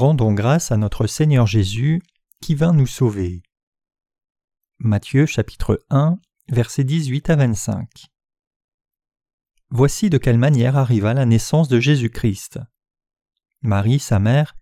Rendons 0.00 0.32
grâce 0.32 0.72
à 0.72 0.78
notre 0.78 1.06
Seigneur 1.06 1.46
Jésus 1.46 2.00
qui 2.40 2.54
vint 2.54 2.72
nous 2.72 2.86
sauver. 2.86 3.42
Matthieu 4.78 5.26
chapitre 5.26 5.84
1 5.90 6.16
versets 6.48 6.84
18 6.84 7.28
à 7.28 7.36
25 7.36 8.06
Voici 9.68 10.08
de 10.08 10.16
quelle 10.16 10.38
manière 10.38 10.78
arriva 10.78 11.12
la 11.12 11.26
naissance 11.26 11.68
de 11.68 11.78
Jésus-Christ. 11.80 12.60
Marie, 13.60 13.98
sa 13.98 14.18
mère, 14.18 14.56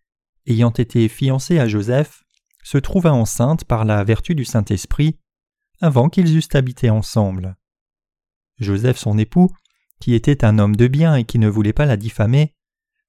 ayant 0.48 0.72
été 0.72 1.09
fiancée 1.09 1.60
à 1.60 1.68
Joseph, 1.68 2.24
se 2.64 2.78
trouva 2.78 3.12
enceinte 3.12 3.64
par 3.64 3.84
la 3.84 4.02
vertu 4.02 4.34
du 4.34 4.45
Saint-Esprit 4.45 5.20
avant 5.80 6.09
qu'ils 6.09 6.36
eussent 6.36 6.56
habité 6.56 6.91
ensemble. 6.91 7.56
Joseph 8.59 8.98
son 8.98 9.16
époux, 9.16 9.55
qui 10.00 10.14
était 10.14 10.45
un 10.45 10.59
homme 10.59 10.74
de 10.74 10.88
bien 10.88 11.14
et 11.14 11.23
qui 11.23 11.38
ne 11.38 11.48
voulait 11.48 11.73
pas 11.73 11.86
la 11.86 11.96
diffamer, 11.96 12.56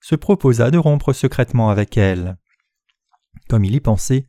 se 0.01 0.15
proposa 0.15 0.71
de 0.71 0.77
rompre 0.77 1.13
secrètement 1.13 1.69
avec 1.69 1.97
elle. 1.97 2.37
Comme 3.47 3.65
il 3.65 3.75
y 3.75 3.79
pensait, 3.79 4.27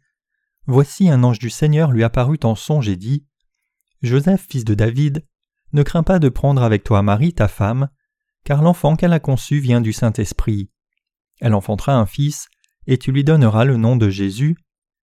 voici 0.66 1.09
un 1.09 1.23
ange 1.23 1.38
du 1.38 1.51
Seigneur 1.51 1.91
lui 1.91 2.05
apparut 2.05 2.41
en 2.43 2.55
songe 2.55 2.88
et 2.88 2.96
dit 2.96 3.27
Joseph, 4.02 4.46
fils 4.48 4.65
de 4.65 4.74
David, 4.74 5.27
ne 5.73 5.83
crains 5.83 6.02
pas 6.02 6.19
de 6.19 6.29
prendre 6.29 6.62
avec 6.62 6.84
toi 6.84 7.02
Marie, 7.02 7.34
ta 7.34 7.48
femme, 7.48 7.88
car 8.45 8.62
l'enfant 8.62 8.96
qu'elle 8.96 9.12
a 9.12 9.20
conçu 9.20 9.60
vient 9.60 9.80
du 9.80 9.93
Saint-Esprit. 9.93 10.70
Elle 11.41 11.55
enfantera 11.55 11.95
un 11.95 12.07
fils, 12.07 12.48
et 12.87 12.98
tu 12.98 13.12
lui 13.12 13.24
donneras 13.24 13.65
le 13.65 13.77
nom 13.77 13.96
de 13.96 14.09
Jésus, 14.09 14.57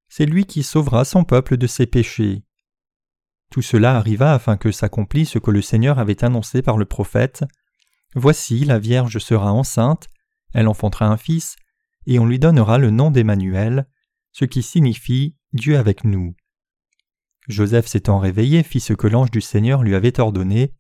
c'est 0.10 0.26
lui 0.26 0.46
qui 0.46 0.64
sauvera 0.64 1.06
son 1.06 1.24
peuple 1.24 1.58
de 1.58 1.68
ses 1.68 1.86
péchés. 1.86 2.44
Tout 3.52 3.62
cela 3.62 3.96
arriva 3.96 4.34
afin 4.34 4.58
que 4.58 4.72
s'accomplisse 4.72 5.32
ce 5.32 5.40
que 5.40 5.52
le 5.52 5.62
Seigneur 5.62 6.00
avait 6.00 6.24
annoncé 6.24 6.62
par 6.62 6.78
le 6.78 6.86
prophète. 6.86 7.46
Voici 8.16 8.66
la 8.66 8.80
Vierge 8.80 9.20
sera 9.20 9.54
enceinte, 9.54 10.08
elle 10.58 10.68
enfantera 10.68 11.06
un 11.06 11.18
fils, 11.18 11.56
et 12.08 12.18
on 12.18 12.26
lui 12.26 12.40
donnera 12.40 12.80
le 12.80 12.90
nom 12.90 13.12
d'Emmanuel, 13.12 13.88
ce 14.32 14.44
qui 14.44 14.64
signifie 14.64 15.36
Dieu 15.54 15.78
avec 15.78 16.04
nous. 16.04 16.36
Joseph 17.48 17.86
s'étant 17.86 18.18
réveillé 18.18 18.64
fit 18.64 18.80
ce 18.80 18.94
que 18.94 19.06
l'ange 19.06 19.30
du 19.30 19.40
Seigneur 19.40 19.84
lui 19.84 19.94
avait 19.94 20.20
ordonné, 20.20 20.74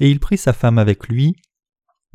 et 0.00 0.10
il 0.10 0.20
prit 0.20 0.36
sa 0.36 0.52
femme 0.52 0.76
avec 0.76 1.08
lui, 1.08 1.34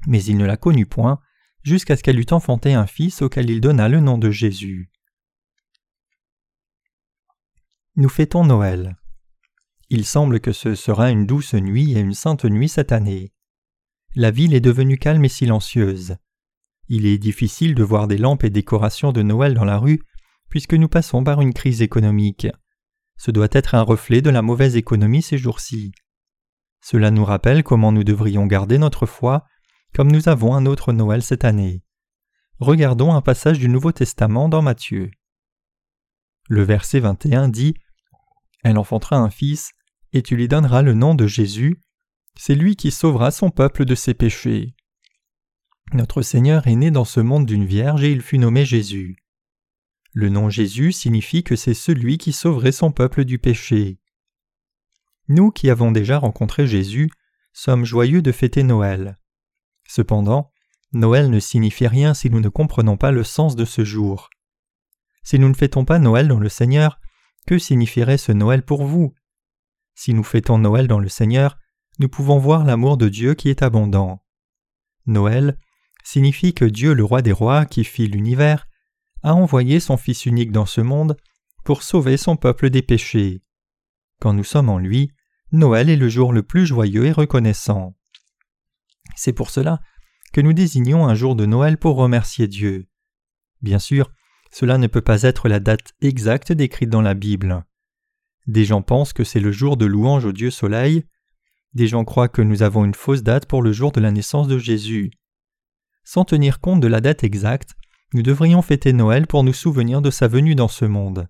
mais 0.05 0.23
il 0.23 0.37
ne 0.37 0.45
la 0.45 0.57
connut 0.57 0.85
point, 0.85 1.19
jusqu'à 1.63 1.97
ce 1.97 2.03
qu'elle 2.03 2.19
eût 2.19 2.31
enfanté 2.33 2.75
un 2.75 2.85
fils 2.85 3.23
auquel 3.23 3.49
il 3.49 3.61
donna 3.61 3.89
le 3.89 3.99
nom 3.99 4.19
de 4.19 4.29
Jésus. 4.29 4.91
Nous 7.95 8.09
fêtons 8.09 8.45
Noël. 8.45 8.95
Il 9.89 10.05
semble 10.05 10.39
que 10.39 10.51
ce 10.51 10.75
sera 10.75 11.09
une 11.09 11.25
douce 11.25 11.55
nuit 11.55 11.93
et 11.93 11.99
une 11.99 12.13
sainte 12.13 12.45
nuit 12.45 12.69
cette 12.69 12.91
année. 12.91 13.33
La 14.13 14.29
ville 14.29 14.53
est 14.53 14.61
devenue 14.61 14.99
calme 14.99 15.25
et 15.25 15.29
silencieuse. 15.29 16.17
Il 16.93 17.05
est 17.05 17.17
difficile 17.17 17.73
de 17.73 17.83
voir 17.83 18.05
des 18.09 18.17
lampes 18.17 18.43
et 18.43 18.49
décorations 18.49 19.13
de 19.13 19.21
Noël 19.21 19.53
dans 19.53 19.63
la 19.63 19.77
rue, 19.77 20.01
puisque 20.49 20.73
nous 20.73 20.89
passons 20.89 21.23
par 21.23 21.39
une 21.39 21.53
crise 21.53 21.81
économique. 21.81 22.47
Ce 23.15 23.31
doit 23.31 23.47
être 23.53 23.75
un 23.75 23.81
reflet 23.81 24.21
de 24.21 24.29
la 24.29 24.41
mauvaise 24.41 24.75
économie 24.75 25.21
ces 25.21 25.37
jours-ci. 25.37 25.93
Cela 26.83 27.09
nous 27.09 27.23
rappelle 27.23 27.63
comment 27.63 27.93
nous 27.93 28.03
devrions 28.03 28.45
garder 28.45 28.77
notre 28.77 29.05
foi, 29.05 29.45
comme 29.93 30.11
nous 30.11 30.27
avons 30.27 30.53
un 30.53 30.65
autre 30.65 30.91
Noël 30.91 31.23
cette 31.23 31.45
année. 31.45 31.81
Regardons 32.59 33.13
un 33.13 33.21
passage 33.21 33.57
du 33.57 33.69
Nouveau 33.69 33.93
Testament 33.93 34.49
dans 34.49 34.61
Matthieu. 34.61 35.11
Le 36.49 36.63
verset 36.63 36.99
21 36.99 37.47
dit 37.47 37.73
Elle 38.65 38.77
enfantera 38.77 39.15
un 39.15 39.29
fils, 39.29 39.71
et 40.11 40.21
tu 40.21 40.35
lui 40.35 40.49
donneras 40.49 40.81
le 40.81 40.93
nom 40.93 41.15
de 41.15 41.25
Jésus, 41.25 41.81
c'est 42.37 42.53
lui 42.55 42.75
qui 42.75 42.91
sauvera 42.91 43.31
son 43.31 43.49
peuple 43.49 43.85
de 43.85 43.95
ses 43.95 44.13
péchés. 44.13 44.75
Notre 45.93 46.21
Seigneur 46.21 46.67
est 46.67 46.75
né 46.75 46.89
dans 46.89 47.03
ce 47.03 47.19
monde 47.19 47.45
d'une 47.45 47.65
vierge 47.65 48.03
et 48.03 48.11
il 48.11 48.21
fut 48.21 48.37
nommé 48.37 48.63
Jésus. 48.63 49.17
Le 50.13 50.29
nom 50.29 50.49
Jésus 50.49 50.93
signifie 50.93 51.43
que 51.43 51.57
c'est 51.57 51.73
celui 51.73 52.17
qui 52.17 52.31
sauverait 52.31 52.71
son 52.71 52.93
peuple 52.93 53.25
du 53.25 53.39
péché. 53.39 53.99
Nous 55.27 55.51
qui 55.51 55.69
avons 55.69 55.91
déjà 55.91 56.17
rencontré 56.17 56.65
Jésus 56.65 57.09
sommes 57.51 57.83
joyeux 57.83 58.21
de 58.21 58.31
fêter 58.31 58.63
Noël. 58.63 59.19
Cependant, 59.85 60.51
Noël 60.93 61.29
ne 61.29 61.39
signifie 61.41 61.87
rien 61.87 62.13
si 62.13 62.29
nous 62.29 62.39
ne 62.39 62.49
comprenons 62.49 62.95
pas 62.95 63.11
le 63.11 63.25
sens 63.25 63.57
de 63.57 63.65
ce 63.65 63.83
jour. 63.83 64.29
Si 65.23 65.39
nous 65.39 65.49
ne 65.49 65.53
fêtons 65.53 65.83
pas 65.83 65.99
Noël 65.99 66.29
dans 66.29 66.39
le 66.39 66.49
Seigneur, 66.49 67.01
que 67.45 67.57
signifierait 67.57 68.17
ce 68.17 68.31
Noël 68.31 68.63
pour 68.63 68.85
vous? 68.85 69.13
Si 69.95 70.13
nous 70.13 70.23
fêtons 70.23 70.57
Noël 70.57 70.87
dans 70.87 70.99
le 70.99 71.09
Seigneur, 71.09 71.57
nous 71.99 72.07
pouvons 72.07 72.37
voir 72.37 72.63
l'amour 72.63 72.95
de 72.95 73.09
Dieu 73.09 73.33
qui 73.33 73.49
est 73.49 73.61
abondant. 73.61 74.23
Noël, 75.05 75.57
signifie 76.03 76.53
que 76.53 76.65
Dieu 76.65 76.93
le 76.93 77.03
roi 77.03 77.21
des 77.21 77.31
rois 77.31 77.65
qui 77.65 77.83
fit 77.83 78.07
l'univers 78.07 78.67
a 79.23 79.33
envoyé 79.33 79.79
son 79.79 79.97
Fils 79.97 80.25
unique 80.25 80.51
dans 80.51 80.65
ce 80.65 80.81
monde 80.81 81.17
pour 81.63 81.83
sauver 81.83 82.17
son 82.17 82.35
peuple 82.35 82.69
des 82.69 82.81
péchés. 82.81 83.43
Quand 84.19 84.33
nous 84.33 84.43
sommes 84.43 84.69
en 84.69 84.77
lui, 84.77 85.11
Noël 85.51 85.89
est 85.89 85.97
le 85.97 86.09
jour 86.09 86.33
le 86.33 86.43
plus 86.43 86.65
joyeux 86.65 87.05
et 87.05 87.11
reconnaissant. 87.11 87.95
C'est 89.15 89.33
pour 89.33 89.49
cela 89.49 89.79
que 90.33 90.41
nous 90.41 90.53
désignons 90.53 91.07
un 91.07 91.15
jour 91.15 91.35
de 91.35 91.45
Noël 91.45 91.77
pour 91.77 91.97
remercier 91.97 92.47
Dieu. 92.47 92.87
Bien 93.61 93.79
sûr, 93.79 94.09
cela 94.51 94.77
ne 94.77 94.87
peut 94.87 95.01
pas 95.01 95.23
être 95.23 95.49
la 95.49 95.59
date 95.59 95.93
exacte 96.01 96.51
décrite 96.51 96.89
dans 96.89 97.01
la 97.01 97.13
Bible. 97.13 97.65
Des 98.47 98.65
gens 98.65 98.81
pensent 98.81 99.13
que 99.13 99.23
c'est 99.23 99.39
le 99.39 99.51
jour 99.51 99.77
de 99.77 99.85
louange 99.85 100.25
au 100.25 100.31
Dieu 100.31 100.49
Soleil, 100.49 101.05
des 101.73 101.87
gens 101.87 102.03
croient 102.03 102.27
que 102.27 102.41
nous 102.41 102.63
avons 102.63 102.83
une 102.83 102.95
fausse 102.95 103.23
date 103.23 103.45
pour 103.45 103.61
le 103.61 103.71
jour 103.71 103.91
de 103.91 104.01
la 104.01 104.11
naissance 104.11 104.47
de 104.47 104.57
Jésus. 104.57 105.11
Sans 106.03 106.25
tenir 106.25 106.59
compte 106.59 106.81
de 106.81 106.87
la 106.87 107.01
date 107.01 107.23
exacte, 107.23 107.75
nous 108.13 108.23
devrions 108.23 108.61
fêter 108.61 108.93
Noël 108.93 109.27
pour 109.27 109.43
nous 109.43 109.53
souvenir 109.53 110.01
de 110.01 110.09
sa 110.09 110.27
venue 110.27 110.55
dans 110.55 110.67
ce 110.67 110.85
monde. 110.85 111.27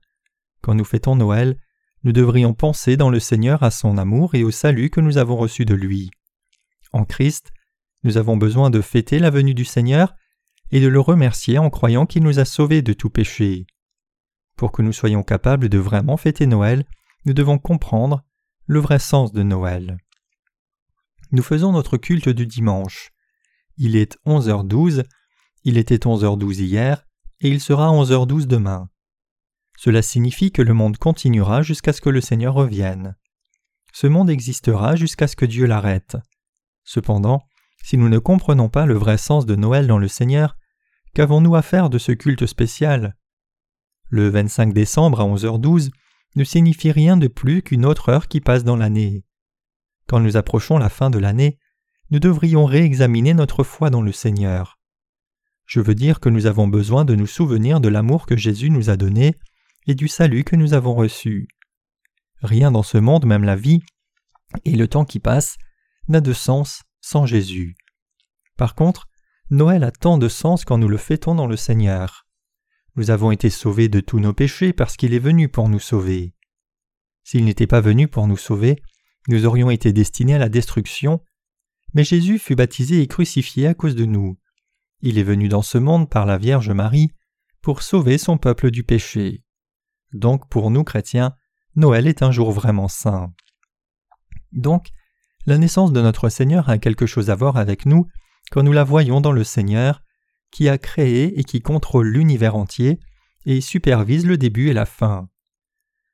Quand 0.62 0.74
nous 0.74 0.86
fêtons 0.86 1.16
Noël, 1.16 1.58
nous 2.04 2.12
devrions 2.12 2.54
penser 2.54 2.98
dans 2.98 3.10
le 3.10 3.20
Seigneur 3.20 3.62
à 3.64 3.70
son 3.70 3.98
amour 3.98 4.34
et 4.34 4.44
au 4.44 4.52
salut 4.52 4.90
que 4.90 5.02
nous 5.02 5.18
avons 5.18 5.38
reçu 5.38 5.66
de 5.66 5.76
lui. 5.76 6.10
En 6.94 7.06
Christ, 7.06 7.52
nous 8.04 8.18
avons 8.18 8.38
besoin 8.38 8.70
de 8.70 8.82
fêter 8.82 9.20
la 9.20 9.30
venue 9.30 9.54
du 9.54 9.66
Seigneur 9.66 10.16
et 10.72 10.80
de 10.80 10.88
le 10.88 11.00
remercier 11.00 11.60
en 11.60 11.70
croyant 11.70 12.06
qu'il 12.06 12.24
nous 12.24 12.40
a 12.40 12.46
sauvés 12.46 12.82
de 12.82 12.94
tout 12.94 13.10
péché. 13.10 13.68
Pour 14.58 14.72
que 14.72 14.82
nous 14.82 14.94
soyons 14.94 15.24
capables 15.24 15.70
de 15.70 15.78
vraiment 15.78 16.18
fêter 16.18 16.48
Noël, 16.48 16.86
nous 17.26 17.34
devons 17.34 17.60
comprendre 17.60 18.24
le 18.66 18.80
vrai 18.80 19.00
sens 19.00 19.32
de 19.32 19.44
Noël. 19.44 19.98
Nous 21.32 21.44
faisons 21.44 21.72
notre 21.72 21.98
culte 21.98 22.30
du 22.30 22.48
dimanche. 22.48 23.12
Il 23.78 23.96
est 23.96 24.18
11h12, 24.26 25.04
il 25.64 25.78
était 25.78 25.98
11h12 25.98 26.62
hier, 26.62 27.06
et 27.40 27.50
il 27.50 27.60
sera 27.60 27.90
11h12 27.90 28.46
demain. 28.46 28.90
Cela 29.78 30.02
signifie 30.02 30.52
que 30.52 30.62
le 30.62 30.74
monde 30.74 30.98
continuera 30.98 31.64
jusqu'à 31.64 31.94
ce 31.94 32.02
que 32.02 32.10
le 32.10 32.22
Seigneur 32.22 32.54
revienne. 32.54 33.16
Ce 33.94 34.08
monde 34.08 34.30
existera 34.30 34.96
jusqu'à 34.96 35.28
ce 35.28 35.36
que 35.36 35.46
Dieu 35.46 35.66
l'arrête. 35.66 36.18
Cependant, 36.84 37.44
si 37.84 37.98
nous 37.98 38.10
ne 38.10 38.20
comprenons 38.20 38.70
pas 38.70 38.86
le 38.86 38.94
vrai 38.94 39.18
sens 39.18 39.46
de 39.46 39.56
Noël 39.56 39.88
dans 39.88 39.98
le 39.98 40.08
Seigneur, 40.08 40.56
qu'avons-nous 41.14 41.56
à 41.56 41.62
faire 41.62 41.90
de 41.90 41.98
ce 41.98 42.12
culte 42.12 42.46
spécial? 42.46 43.18
Le 44.10 44.30
25 44.30 44.74
décembre 44.74 45.22
à 45.22 45.26
11h12 45.26 45.90
ne 46.36 46.44
signifie 46.44 46.92
rien 46.92 47.18
de 47.18 47.28
plus 47.28 47.62
qu'une 47.62 47.86
autre 47.86 48.10
heure 48.10 48.28
qui 48.28 48.40
passe 48.40 48.64
dans 48.64 48.78
l'année. 48.78 49.26
Quand 50.08 50.20
nous 50.20 50.38
approchons 50.38 50.78
la 50.78 50.90
fin 50.90 51.10
de 51.10 51.18
l'année, 51.18 51.58
nous 52.12 52.20
devrions 52.20 52.66
réexaminer 52.66 53.34
notre 53.34 53.64
foi 53.64 53.90
dans 53.90 54.02
le 54.02 54.12
Seigneur. 54.12 54.78
Je 55.66 55.80
veux 55.80 55.96
dire 55.96 56.20
que 56.20 56.28
nous 56.28 56.46
avons 56.46 56.68
besoin 56.68 57.06
de 57.06 57.16
nous 57.16 57.28
souvenir 57.28 57.80
de 57.80 57.88
l'amour 57.88 58.26
que 58.26 58.36
Jésus 58.36 58.70
nous 58.70 58.90
a 58.90 58.98
donné 58.98 59.36
et 59.88 59.96
du 59.96 60.10
salut 60.10 60.44
que 60.44 60.58
nous 60.58 60.74
avons 60.74 60.94
reçu. 60.94 61.48
Rien 62.42 62.72
dans 62.72 62.84
ce 62.84 62.98
monde, 62.98 63.26
même 63.26 63.46
la 63.46 63.56
vie, 63.56 63.82
et 64.66 64.76
le 64.76 64.90
temps 64.90 65.06
qui 65.06 65.20
passe, 65.20 65.58
n'a 66.10 66.20
de 66.20 66.34
sens 66.34 66.84
sans 67.00 67.26
Jésus. 67.26 67.78
Par 68.58 68.76
contre, 68.76 69.08
Noël 69.50 69.84
a 69.86 69.92
tant 69.92 70.18
de 70.18 70.28
sens 70.28 70.66
quand 70.66 70.78
nous 70.78 70.90
le 70.90 70.98
fêtons 70.98 71.36
dans 71.36 71.48
le 71.48 71.56
Seigneur. 71.56 72.28
Nous 72.96 73.10
avons 73.10 73.32
été 73.32 73.50
sauvés 73.50 73.88
de 73.88 74.02
tous 74.02 74.20
nos 74.20 74.34
péchés 74.34 74.74
parce 74.74 74.98
qu'il 74.98 75.14
est 75.14 75.20
venu 75.20 75.48
pour 75.48 75.70
nous 75.70 75.80
sauver. 75.80 76.34
S'il 77.24 77.46
n'était 77.46 77.68
pas 77.68 77.80
venu 77.80 78.10
pour 78.10 78.28
nous 78.28 78.38
sauver, 78.38 78.82
nous 79.30 79.46
aurions 79.46 79.70
été 79.70 79.94
destinés 79.94 80.36
à 80.36 80.40
la 80.40 80.50
destruction 80.50 81.22
mais 81.94 82.04
Jésus 82.04 82.40
fut 82.40 82.56
baptisé 82.56 83.02
et 83.02 83.08
crucifié 83.08 83.68
à 83.68 83.74
cause 83.74 83.96
de 83.96 84.06
nous. 84.06 84.38
Il 85.02 85.18
est 85.18 85.24
venu 85.24 85.48
dans 85.48 85.62
ce 85.62 85.78
monde 85.78 86.10
par 86.10 86.26
la 86.26 86.38
Vierge 86.38 86.70
Marie 86.70 87.12
pour 87.62 87.82
sauver 87.82 88.18
son 88.18 88.38
peuple 88.38 88.72
du 88.72 88.84
péché. 88.84 89.44
Donc 90.14 90.50
pour 90.50 90.72
nous 90.72 90.84
chrétiens, 90.84 91.36
Noël 91.76 92.08
est 92.08 92.22
un 92.22 92.32
jour 92.32 92.52
vraiment 92.52 92.88
saint. 92.88 93.34
Donc, 94.52 94.90
la 95.46 95.58
naissance 95.58 95.94
de 95.94 96.02
notre 96.02 96.30
Seigneur 96.30 96.70
a 96.70 96.78
quelque 96.78 97.06
chose 97.06 97.30
à 97.30 97.36
voir 97.36 97.58
avec 97.58 97.86
nous 97.86 98.08
quand 98.52 98.64
nous 98.64 98.74
la 98.74 98.84
voyons 98.84 99.22
dans 99.22 99.32
le 99.32 99.44
Seigneur, 99.44 100.04
qui 100.52 100.68
a 100.68 100.78
créé 100.78 101.40
et 101.40 101.44
qui 101.44 101.62
contrôle 101.62 102.10
l'univers 102.10 102.56
entier 102.56 103.00
et 103.46 103.62
supervise 103.62 104.26
le 104.26 104.38
début 104.38 104.70
et 104.70 104.74
la 104.74 104.86
fin. 104.86 105.30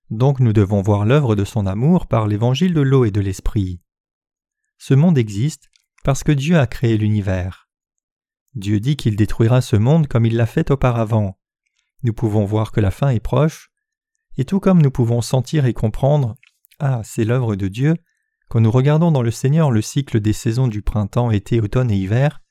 Donc 0.10 0.40
nous 0.40 0.54
devons 0.54 0.82
voir 0.82 1.06
l'œuvre 1.06 1.36
de 1.36 1.44
son 1.44 1.66
amour 1.66 2.08
par 2.08 2.28
l'évangile 2.28 2.74
de 2.74 2.82
l'eau 2.82 3.04
et 3.04 3.12
de 3.12 3.20
l'esprit. 3.20 3.82
Ce 4.78 4.94
monde 4.94 5.18
existe 5.18 5.70
parce 6.04 6.24
que 6.24 6.32
Dieu 6.32 6.58
a 6.58 6.68
créé 6.68 6.98
l'univers. 6.98 7.70
Dieu 8.56 8.80
dit 8.80 8.96
qu'il 8.96 9.16
détruira 9.16 9.62
ce 9.62 9.76
monde 9.76 10.08
comme 10.08 10.26
il 10.26 10.36
l'a 10.36 10.46
fait 10.46 10.72
auparavant. 10.72 11.38
nous 12.04 12.14
pouvons 12.14 12.46
voir 12.46 12.72
que 12.72 12.80
la 12.80 12.92
fin 12.92 13.10
est 13.10 13.20
proche, 13.20 13.70
et 14.38 14.46
tout 14.46 14.60
comme 14.60 14.82
nous 14.82 14.92
pouvons 14.92 15.22
sentir 15.22 15.66
et 15.66 15.74
comprendre 15.74 16.36
Ah, 16.80 17.02
c'est 17.04 17.26
l'œuvre 17.26 17.56
de 17.56 17.68
Dieu, 17.68 17.96
quand 18.50 18.62
nous 18.62 18.72
regardons 18.72 19.12
dans 19.12 19.22
le 19.22 19.32
Seigneur 19.32 19.72
le 19.72 19.82
cycle 19.82 20.22
des 20.22 20.34
saisons 20.34 20.68
du 20.68 20.82
printemps, 20.82 21.32
été, 21.32 21.60
automne 21.60 21.92
et 21.92 21.98
hiver, 21.98 22.42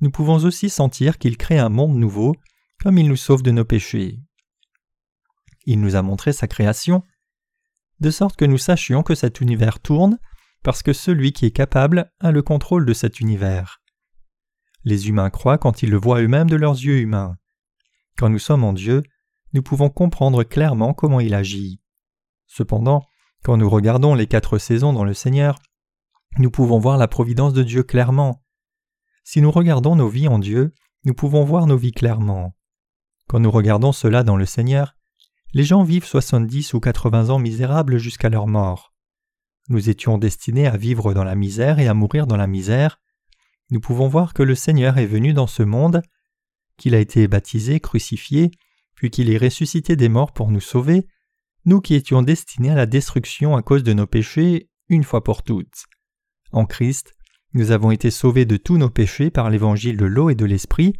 nous 0.00 0.10
pouvons 0.10 0.44
aussi 0.44 0.68
sentir 0.70 1.18
qu'il 1.18 1.36
crée 1.36 1.58
un 1.58 1.70
monde 1.70 1.96
nouveau, 1.96 2.36
comme 2.82 2.98
il 2.98 3.08
nous 3.08 3.16
sauve 3.16 3.42
de 3.42 3.50
nos 3.50 3.64
péchés. 3.64 4.20
Il 5.64 5.80
nous 5.80 5.96
a 5.96 6.02
montré 6.02 6.32
sa 6.32 6.46
création, 6.46 7.02
de 8.00 8.10
sorte 8.10 8.36
que 8.36 8.44
nous 8.44 8.58
sachions 8.58 9.02
que 9.02 9.14
cet 9.14 9.40
univers 9.40 9.80
tourne, 9.80 10.18
parce 10.66 10.82
que 10.82 10.92
celui 10.92 11.32
qui 11.32 11.46
est 11.46 11.52
capable 11.52 12.10
a 12.18 12.32
le 12.32 12.42
contrôle 12.42 12.86
de 12.86 12.92
cet 12.92 13.20
univers. 13.20 13.80
Les 14.82 15.08
humains 15.08 15.30
croient 15.30 15.58
quand 15.58 15.84
ils 15.84 15.90
le 15.90 15.96
voient 15.96 16.20
eux-mêmes 16.20 16.50
de 16.50 16.56
leurs 16.56 16.74
yeux 16.74 16.98
humains. 16.98 17.36
Quand 18.18 18.30
nous 18.30 18.40
sommes 18.40 18.64
en 18.64 18.72
Dieu, 18.72 19.04
nous 19.52 19.62
pouvons 19.62 19.90
comprendre 19.90 20.42
clairement 20.42 20.92
comment 20.92 21.20
il 21.20 21.34
agit. 21.34 21.80
Cependant, 22.48 23.04
quand 23.44 23.56
nous 23.56 23.70
regardons 23.70 24.16
les 24.16 24.26
quatre 24.26 24.58
saisons 24.58 24.92
dans 24.92 25.04
le 25.04 25.14
Seigneur, 25.14 25.56
nous 26.38 26.50
pouvons 26.50 26.80
voir 26.80 26.98
la 26.98 27.06
providence 27.06 27.52
de 27.52 27.62
Dieu 27.62 27.84
clairement. 27.84 28.42
Si 29.22 29.40
nous 29.40 29.52
regardons 29.52 29.94
nos 29.94 30.08
vies 30.08 30.26
en 30.26 30.40
Dieu, 30.40 30.74
nous 31.04 31.14
pouvons 31.14 31.44
voir 31.44 31.68
nos 31.68 31.76
vies 31.76 31.92
clairement. 31.92 32.56
Quand 33.28 33.38
nous 33.38 33.52
regardons 33.52 33.92
cela 33.92 34.24
dans 34.24 34.36
le 34.36 34.46
Seigneur, 34.46 34.96
les 35.52 35.62
gens 35.62 35.84
vivent 35.84 36.06
soixante-dix 36.06 36.74
ou 36.74 36.80
quatre-vingts 36.80 37.30
ans 37.30 37.38
misérables 37.38 37.98
jusqu'à 37.98 38.30
leur 38.30 38.48
mort. 38.48 38.95
Nous 39.68 39.90
étions 39.90 40.18
destinés 40.18 40.66
à 40.66 40.76
vivre 40.76 41.12
dans 41.12 41.24
la 41.24 41.34
misère 41.34 41.78
et 41.78 41.88
à 41.88 41.94
mourir 41.94 42.26
dans 42.26 42.36
la 42.36 42.46
misère. 42.46 43.00
Nous 43.70 43.80
pouvons 43.80 44.08
voir 44.08 44.32
que 44.32 44.42
le 44.42 44.54
Seigneur 44.54 44.98
est 44.98 45.06
venu 45.06 45.32
dans 45.32 45.48
ce 45.48 45.62
monde, 45.62 46.02
qu'il 46.76 46.94
a 46.94 47.00
été 47.00 47.26
baptisé, 47.26 47.80
crucifié, 47.80 48.50
puis 48.94 49.10
qu'il 49.10 49.30
est 49.30 49.38
ressuscité 49.38 49.96
des 49.96 50.08
morts 50.08 50.32
pour 50.32 50.50
nous 50.50 50.60
sauver, 50.60 51.06
nous 51.64 51.80
qui 51.80 51.94
étions 51.94 52.22
destinés 52.22 52.70
à 52.70 52.76
la 52.76 52.86
destruction 52.86 53.56
à 53.56 53.62
cause 53.62 53.82
de 53.82 53.92
nos 53.92 54.06
péchés 54.06 54.68
une 54.88 55.04
fois 55.04 55.24
pour 55.24 55.42
toutes. 55.42 55.86
En 56.52 56.64
Christ, 56.64 57.14
nous 57.54 57.72
avons 57.72 57.90
été 57.90 58.10
sauvés 58.10 58.44
de 58.44 58.56
tous 58.56 58.78
nos 58.78 58.90
péchés 58.90 59.30
par 59.30 59.50
l'évangile 59.50 59.96
de 59.96 60.04
l'eau 60.04 60.30
et 60.30 60.34
de 60.36 60.44
l'esprit, 60.44 60.94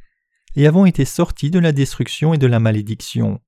et 0.57 0.67
avons 0.67 0.87
été 0.87 1.05
sortis 1.05 1.51
de 1.51 1.59
la 1.59 1.71
destruction 1.71 2.35
et 2.35 2.39
de 2.39 2.47
la 2.47 2.59
malédiction. 2.59 3.41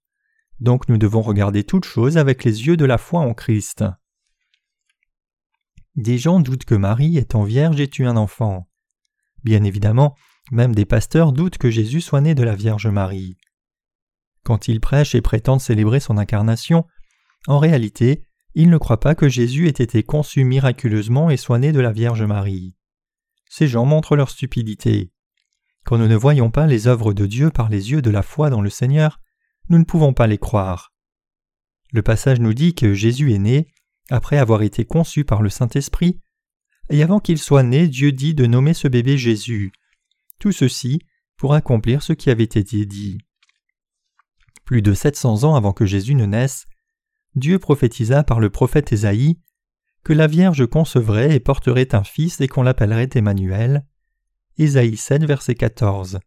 Donc 0.61 0.89
nous 0.89 0.99
devons 0.99 1.23
regarder 1.23 1.65
toutes 1.65 1.87
choses 1.87 2.19
avec 2.19 2.45
les 2.45 2.67
yeux 2.67 2.77
de 2.77 2.85
la 2.85 2.99
foi 2.99 3.21
en 3.21 3.35
Christ. 3.35 3.85
Des 5.97 6.19
gens 6.19 6.41
doutent 6.41 6.65
que 6.65 6.75
Marie, 6.75 7.19
étant 7.19 7.45
vierge, 7.45 7.81
ait 7.81 7.91
eu 7.99 8.07
un 8.07 8.17
enfant. 8.17 8.69
Bien 9.45 9.65
évidemment, 9.65 10.15
même 10.51 10.75
des 10.75 10.85
pasteurs 10.85 11.33
doutent 11.33 11.59
que 11.59 11.71
Jésus 11.71 12.01
soit 12.01 12.21
né 12.21 12.35
de 12.35 12.43
la 12.43 12.55
Vierge 12.55 12.87
Marie. 12.87 13.37
Quand 14.45 14.69
ils 14.69 14.81
prêchent 14.81 15.15
et 15.15 15.21
prétendent 15.21 15.61
célébrer 15.61 16.01
son 16.01 16.17
incarnation, 16.17 16.87
en 17.47 17.59
réalité, 17.59 18.23
ils 18.55 18.71
ne 18.71 18.79
croient 18.79 19.01
pas 19.01 19.15
que 19.15 19.29
Jésus 19.29 19.67
ait 19.67 19.71
été 19.71 20.03
conçu 20.03 20.45
miraculeusement 20.45 21.31
et 21.31 21.37
soit 21.37 21.59
né 21.59 21.73
de 21.73 21.81
la 21.81 21.93
Vierge 21.93 22.23
Marie. 22.23 22.75
Ces 23.49 23.69
gens 23.69 23.85
montrent 23.85 24.17
leur 24.17 24.31
stupidité. 24.31 25.13
Quand 25.85 25.99
nous 25.99 26.09
ne 26.09 26.17
voyons 26.17 26.51
pas 26.51 26.67
les 26.67 26.87
œuvres 26.87 27.13
de 27.13 27.27
Dieu 27.27 27.51
par 27.51 27.69
les 27.69 27.91
yeux 27.91 28.03
de 28.03 28.11
la 28.11 28.23
foi 28.23 28.51
dans 28.51 28.61
le 28.61 28.71
Seigneur, 28.71 29.21
nous 29.69 29.79
ne 29.79 29.85
pouvons 29.85 30.13
pas 30.13 30.27
les 30.27 30.39
croire. 30.39 30.93
Le 31.93 32.03
passage 32.03 32.41
nous 32.41 32.53
dit 32.53 32.75
que 32.75 32.95
Jésus 32.95 33.33
est 33.33 33.39
né, 33.39 33.69
après 34.11 34.39
avoir 34.39 34.63
été 34.63 34.85
conçu 34.85 35.25
par 35.25 35.43
le 35.43 35.51
Saint-Esprit, 35.51 36.21
et 36.91 37.03
avant 37.03 37.21
qu'il 37.21 37.39
soit 37.39 37.63
né, 37.63 37.89
Dieu 37.89 38.13
dit 38.13 38.35
de 38.35 38.47
nommer 38.47 38.75
ce 38.75 38.89
bébé 38.89 39.19
Jésus. 39.19 39.73
Tout 40.39 40.53
ceci 40.53 41.01
pour 41.37 41.55
accomplir 41.55 42.03
ce 42.03 42.13
qui 42.13 42.31
avait 42.31 42.45
été 42.45 42.87
dit. 42.87 43.19
Plus 44.65 44.83
de 44.83 44.95
700 44.95 45.45
ans 45.45 45.55
avant 45.55 45.73
que 45.73 45.87
Jésus 45.87 46.15
ne 46.15 46.27
naisse, 46.27 46.67
Dieu 47.35 47.59
prophétisa 47.59 48.25
par 48.25 48.41
le 48.41 48.51
prophète 48.51 48.93
Ésaïe 48.93 49.39
que 50.05 50.13
la 50.13 50.27
Vierge 50.27 50.67
concevrait 50.67 51.35
et 51.35 51.41
porterait 51.41 51.95
un 51.95 52.05
fils 52.05 52.41
et 52.41 52.49
qu'on 52.49 52.63
l'appellerait 52.63 53.11
Emmanuel. 53.15 53.87
Ésaïe 54.57 54.97
7, 54.97 55.25
verset 55.25 55.55
14. 55.55 56.19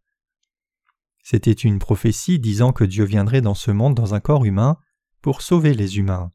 C'était 1.24 1.52
une 1.52 1.80
prophétie 1.80 2.40
disant 2.40 2.74
que 2.74 2.84
Dieu 2.84 3.06
viendrait 3.06 3.42
dans 3.42 3.56
ce 3.56 3.72
monde 3.72 3.96
dans 3.96 4.14
un 4.14 4.20
corps 4.20 4.46
humain 4.46 4.78
pour 5.22 5.42
sauver 5.42 5.74
les 5.74 5.98
humains. 5.98 6.32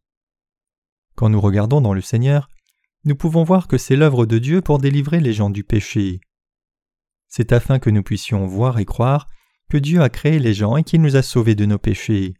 Quand 1.16 1.30
nous 1.30 1.40
regardons 1.40 1.80
dans 1.80 1.94
le 1.94 2.02
Seigneur, 2.02 2.48
nous 3.04 3.16
pouvons 3.16 3.42
voir 3.42 3.68
que 3.68 3.78
c'est 3.78 3.96
l'œuvre 3.96 4.26
de 4.26 4.38
Dieu 4.38 4.60
pour 4.60 4.78
délivrer 4.78 5.18
les 5.20 5.32
gens 5.32 5.48
du 5.48 5.64
péché. 5.64 6.20
C'est 7.26 7.52
afin 7.52 7.78
que 7.78 7.90
nous 7.90 8.02
puissions 8.02 8.46
voir 8.46 8.78
et 8.78 8.84
croire 8.84 9.26
que 9.70 9.78
Dieu 9.78 10.02
a 10.02 10.10
créé 10.10 10.38
les 10.38 10.54
gens 10.54 10.76
et 10.76 10.84
qu'il 10.84 11.00
nous 11.00 11.16
a 11.16 11.22
sauvés 11.22 11.54
de 11.54 11.64
nos 11.64 11.78
péchés. 11.78 12.34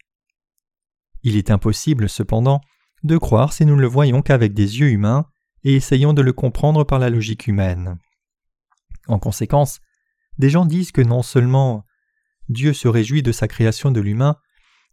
Il 1.23 1.37
est 1.37 1.51
impossible, 1.51 2.09
cependant, 2.09 2.61
de 3.03 3.17
croire 3.17 3.53
si 3.53 3.65
nous 3.65 3.77
ne 3.77 3.81
le 3.81 3.87
voyons 3.87 4.23
qu'avec 4.23 4.53
des 4.53 4.79
yeux 4.79 4.91
humains 4.91 5.27
et 5.65 5.75
essayons 5.75 6.13
de 6.13 6.23
le 6.23 6.33
comprendre 6.33 6.85
par 6.85 6.99
la 6.99 7.11
logique 7.11 7.47
humaine. 7.47 7.99
En 9.09 9.19
conséquence, 9.19 9.81
des 10.39 10.51
gens 10.51 10.67
disent 10.67 10.93
que 10.93 11.01
non 11.01 11.23
seulement 11.23 11.85
Dieu 12.49 12.73
se 12.73 12.89
réjouit 12.89 13.23
de 13.23 13.33
sa 13.33 13.49
création 13.49 13.91
de 13.91 14.01
l'humain, 14.01 14.37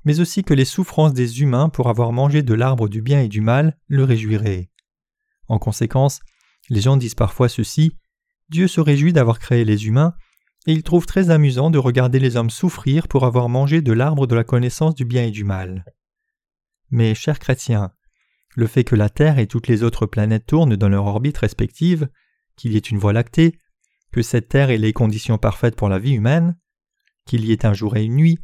mais 0.06 0.20
aussi 0.20 0.44
que 0.44 0.54
les 0.54 0.66
souffrances 0.66 1.14
des 1.14 1.42
humains 1.42 1.70
pour 1.70 1.90
avoir 1.90 2.12
mangé 2.12 2.44
de 2.44 2.54
l'arbre 2.54 2.88
du 2.88 3.02
bien 3.02 3.22
et 3.22 3.28
du 3.28 3.42
mal 3.42 3.78
le 3.88 4.04
réjouiraient. 4.04 4.70
En 5.48 5.60
conséquence, 5.60 6.20
les 6.70 6.82
gens 6.82 6.98
disent 6.98 7.16
parfois 7.16 7.50
ceci 7.50 7.98
Dieu 8.50 8.68
se 8.68 8.82
réjouit 8.82 9.14
d'avoir 9.14 9.40
créé 9.40 9.66
les 9.66 9.88
humains, 9.88 10.14
et 10.68 10.74
il 10.74 10.84
trouve 10.84 11.06
très 11.06 11.30
amusant 11.30 11.70
de 11.70 11.78
regarder 11.78 12.20
les 12.20 12.38
hommes 12.38 12.50
souffrir 12.50 13.08
pour 13.08 13.26
avoir 13.26 13.50
mangé 13.50 13.82
de 13.82 13.94
l'arbre 13.94 14.28
de 14.28 14.36
la 14.36 14.44
connaissance 14.44 14.96
du 14.96 15.06
bien 15.06 15.24
et 15.24 15.32
du 15.32 15.44
mal. 15.44 15.86
Mais, 16.90 17.16
chers 17.16 17.40
chrétiens, 17.40 17.92
le 18.56 18.68
fait 18.68 18.84
que 18.84 18.96
la 18.96 19.10
Terre 19.10 19.40
et 19.40 19.48
toutes 19.48 19.68
les 19.68 19.84
autres 19.84 20.06
planètes 20.06 20.46
tournent 20.46 20.76
dans 20.76 20.90
leur 20.90 21.06
orbite 21.06 21.38
respective, 21.40 22.08
qu'il 22.56 22.74
y 22.74 22.78
ait 22.78 22.80
une 22.80 23.00
voie 23.00 23.14
lactée, 23.14 23.58
que 24.12 24.22
cette 24.22 24.50
Terre 24.50 24.70
ait 24.70 24.78
les 24.78 24.94
conditions 24.94 25.38
parfaites 25.38 25.76
pour 25.76 25.90
la 25.90 26.00
vie 26.00 26.14
humaine, 26.14 26.56
qu'il 27.26 27.46
y 27.46 27.52
ait 27.52 27.66
un 27.66 27.74
jour 27.74 27.98
et 27.98 28.04
une 28.04 28.16
nuit, 28.16 28.40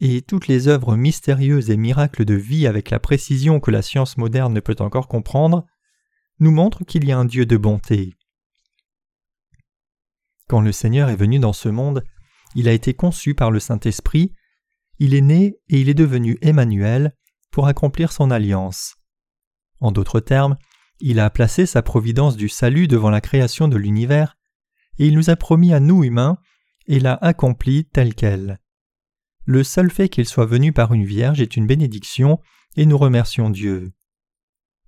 et 0.00 0.22
toutes 0.22 0.46
les 0.46 0.68
œuvres 0.68 0.96
mystérieuses 0.96 1.70
et 1.70 1.76
miracles 1.76 2.24
de 2.24 2.34
vie 2.34 2.66
avec 2.66 2.90
la 2.90 3.00
précision 3.00 3.60
que 3.60 3.70
la 3.70 3.82
science 3.82 4.16
moderne 4.16 4.52
ne 4.52 4.60
peut 4.60 4.76
encore 4.78 5.08
comprendre, 5.08 5.66
nous 6.38 6.52
montrent 6.52 6.84
qu'il 6.84 7.04
y 7.04 7.12
a 7.12 7.18
un 7.18 7.24
Dieu 7.24 7.46
de 7.46 7.56
bonté. 7.56 8.14
Quand 10.48 10.60
le 10.60 10.72
Seigneur 10.72 11.08
est 11.08 11.16
venu 11.16 11.38
dans 11.38 11.52
ce 11.52 11.68
monde, 11.68 12.04
il 12.54 12.68
a 12.68 12.72
été 12.72 12.94
conçu 12.94 13.34
par 13.34 13.50
le 13.50 13.60
Saint-Esprit, 13.60 14.32
il 14.98 15.14
est 15.14 15.20
né 15.20 15.58
et 15.68 15.80
il 15.80 15.88
est 15.88 15.94
devenu 15.94 16.38
Emmanuel 16.40 17.14
pour 17.50 17.66
accomplir 17.66 18.12
son 18.12 18.30
alliance. 18.30 18.96
En 19.80 19.92
d'autres 19.92 20.20
termes, 20.20 20.56
il 21.00 21.20
a 21.20 21.30
placé 21.30 21.66
sa 21.66 21.82
providence 21.82 22.36
du 22.36 22.48
salut 22.48 22.88
devant 22.88 23.10
la 23.10 23.20
création 23.20 23.68
de 23.68 23.76
l'univers, 23.76 24.36
et 24.98 25.06
il 25.06 25.14
nous 25.14 25.30
a 25.30 25.36
promis 25.36 25.72
à 25.72 25.80
nous 25.80 26.02
humains 26.02 26.38
et 26.86 26.98
l'a 26.98 27.14
accompli 27.14 27.84
tel 27.84 28.14
quel. 28.14 28.58
Le 29.48 29.64
seul 29.64 29.90
fait 29.90 30.10
qu'il 30.10 30.26
soit 30.26 30.44
venu 30.44 30.74
par 30.74 30.92
une 30.92 31.06
vierge 31.06 31.40
est 31.40 31.56
une 31.56 31.66
bénédiction, 31.66 32.38
et 32.76 32.84
nous 32.84 32.98
remercions 32.98 33.48
Dieu. 33.48 33.94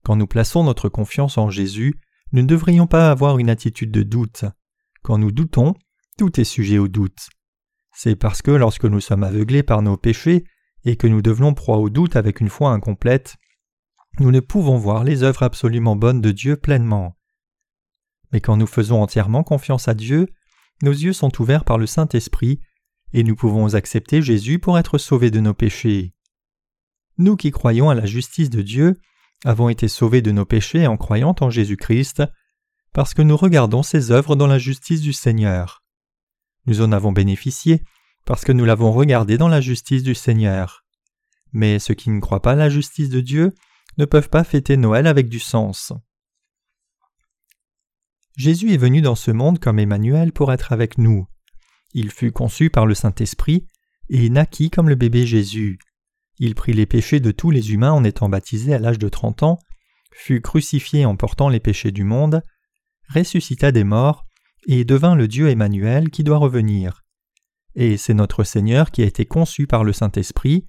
Quand 0.04 0.16
nous 0.16 0.26
plaçons 0.26 0.64
notre 0.64 0.90
confiance 0.90 1.38
en 1.38 1.48
Jésus, 1.48 1.98
nous 2.32 2.42
ne 2.42 2.46
devrions 2.46 2.86
pas 2.86 3.10
avoir 3.10 3.38
une 3.38 3.48
attitude 3.48 3.90
de 3.90 4.02
doute. 4.02 4.44
Quand 5.02 5.16
nous 5.16 5.32
doutons, 5.32 5.76
tout 6.18 6.38
est 6.38 6.44
sujet 6.44 6.76
au 6.76 6.88
doute. 6.88 7.30
C'est 7.94 8.16
parce 8.16 8.42
que 8.42 8.50
lorsque 8.50 8.84
nous 8.84 9.00
sommes 9.00 9.24
aveuglés 9.24 9.62
par 9.62 9.80
nos 9.80 9.96
péchés 9.96 10.44
et 10.84 10.96
que 10.96 11.06
nous 11.06 11.22
devenons 11.22 11.54
proie 11.54 11.78
au 11.78 11.88
doute 11.88 12.14
avec 12.14 12.42
une 12.42 12.50
foi 12.50 12.70
incomplète, 12.70 13.36
nous 14.18 14.30
ne 14.30 14.40
pouvons 14.40 14.76
voir 14.76 15.04
les 15.04 15.22
œuvres 15.22 15.42
absolument 15.42 15.96
bonnes 15.96 16.20
de 16.20 16.32
Dieu 16.32 16.58
pleinement. 16.58 17.16
Mais 18.30 18.42
quand 18.42 18.58
nous 18.58 18.66
faisons 18.66 19.00
entièrement 19.00 19.42
confiance 19.42 19.88
à 19.88 19.94
Dieu, 19.94 20.28
nos 20.82 20.92
yeux 20.92 21.14
sont 21.14 21.40
ouverts 21.40 21.64
par 21.64 21.78
le 21.78 21.86
Saint-Esprit, 21.86 22.60
et 23.12 23.22
nous 23.22 23.36
pouvons 23.36 23.74
accepter 23.74 24.22
Jésus 24.22 24.58
pour 24.58 24.78
être 24.78 24.98
sauvés 24.98 25.30
de 25.30 25.40
nos 25.40 25.54
péchés. 25.54 26.12
Nous 27.18 27.36
qui 27.36 27.50
croyons 27.50 27.90
à 27.90 27.94
la 27.94 28.06
justice 28.06 28.50
de 28.50 28.62
Dieu 28.62 29.00
avons 29.44 29.68
été 29.68 29.88
sauvés 29.88 30.22
de 30.22 30.32
nos 30.32 30.44
péchés 30.44 30.86
en 30.86 30.96
croyant 30.96 31.34
en 31.40 31.50
Jésus-Christ, 31.50 32.22
parce 32.92 33.14
que 33.14 33.22
nous 33.22 33.36
regardons 33.36 33.82
ses 33.82 34.10
œuvres 34.10 34.36
dans 34.36 34.46
la 34.46 34.58
justice 34.58 35.00
du 35.00 35.12
Seigneur. 35.12 35.82
Nous 36.66 36.82
en 36.82 36.92
avons 36.92 37.12
bénéficié 37.12 37.82
parce 38.24 38.44
que 38.44 38.52
nous 38.52 38.64
l'avons 38.64 38.92
regardé 38.92 39.38
dans 39.38 39.48
la 39.48 39.60
justice 39.60 40.02
du 40.02 40.14
Seigneur. 40.14 40.84
Mais 41.52 41.78
ceux 41.78 41.94
qui 41.94 42.10
ne 42.10 42.20
croient 42.20 42.42
pas 42.42 42.52
à 42.52 42.56
la 42.56 42.68
justice 42.68 43.08
de 43.08 43.20
Dieu 43.20 43.54
ne 43.98 44.04
peuvent 44.04 44.28
pas 44.28 44.44
fêter 44.44 44.76
Noël 44.76 45.06
avec 45.06 45.28
du 45.28 45.40
sens. 45.40 45.92
Jésus 48.36 48.72
est 48.72 48.78
venu 48.78 49.00
dans 49.00 49.16
ce 49.16 49.30
monde 49.30 49.58
comme 49.58 49.78
Emmanuel 49.78 50.32
pour 50.32 50.52
être 50.52 50.72
avec 50.72 50.98
nous. 50.98 51.26
Il 51.92 52.10
fut 52.10 52.32
conçu 52.32 52.70
par 52.70 52.86
le 52.86 52.94
Saint-Esprit 52.94 53.66
et 54.08 54.28
naquit 54.30 54.70
comme 54.70 54.88
le 54.88 54.94
bébé 54.94 55.26
Jésus. 55.26 55.78
Il 56.38 56.54
prit 56.54 56.72
les 56.72 56.86
péchés 56.86 57.20
de 57.20 57.32
tous 57.32 57.50
les 57.50 57.72
humains 57.72 57.92
en 57.92 58.04
étant 58.04 58.28
baptisé 58.28 58.74
à 58.74 58.78
l'âge 58.78 58.98
de 58.98 59.08
trente 59.08 59.42
ans, 59.42 59.58
fut 60.12 60.40
crucifié 60.40 61.04
en 61.04 61.16
portant 61.16 61.48
les 61.48 61.60
péchés 61.60 61.92
du 61.92 62.04
monde, 62.04 62.42
ressuscita 63.14 63.72
des 63.72 63.84
morts, 63.84 64.26
et 64.66 64.84
devint 64.84 65.14
le 65.14 65.26
Dieu 65.28 65.48
Emmanuel 65.48 66.10
qui 66.10 66.24
doit 66.24 66.38
revenir. 66.38 67.02
et 67.74 67.96
c'est 67.96 68.14
notre 68.14 68.42
Seigneur 68.42 68.90
qui 68.90 69.02
a 69.02 69.06
été 69.06 69.26
conçu 69.26 69.66
par 69.66 69.84
le 69.84 69.92
Saint-Esprit, 69.92 70.66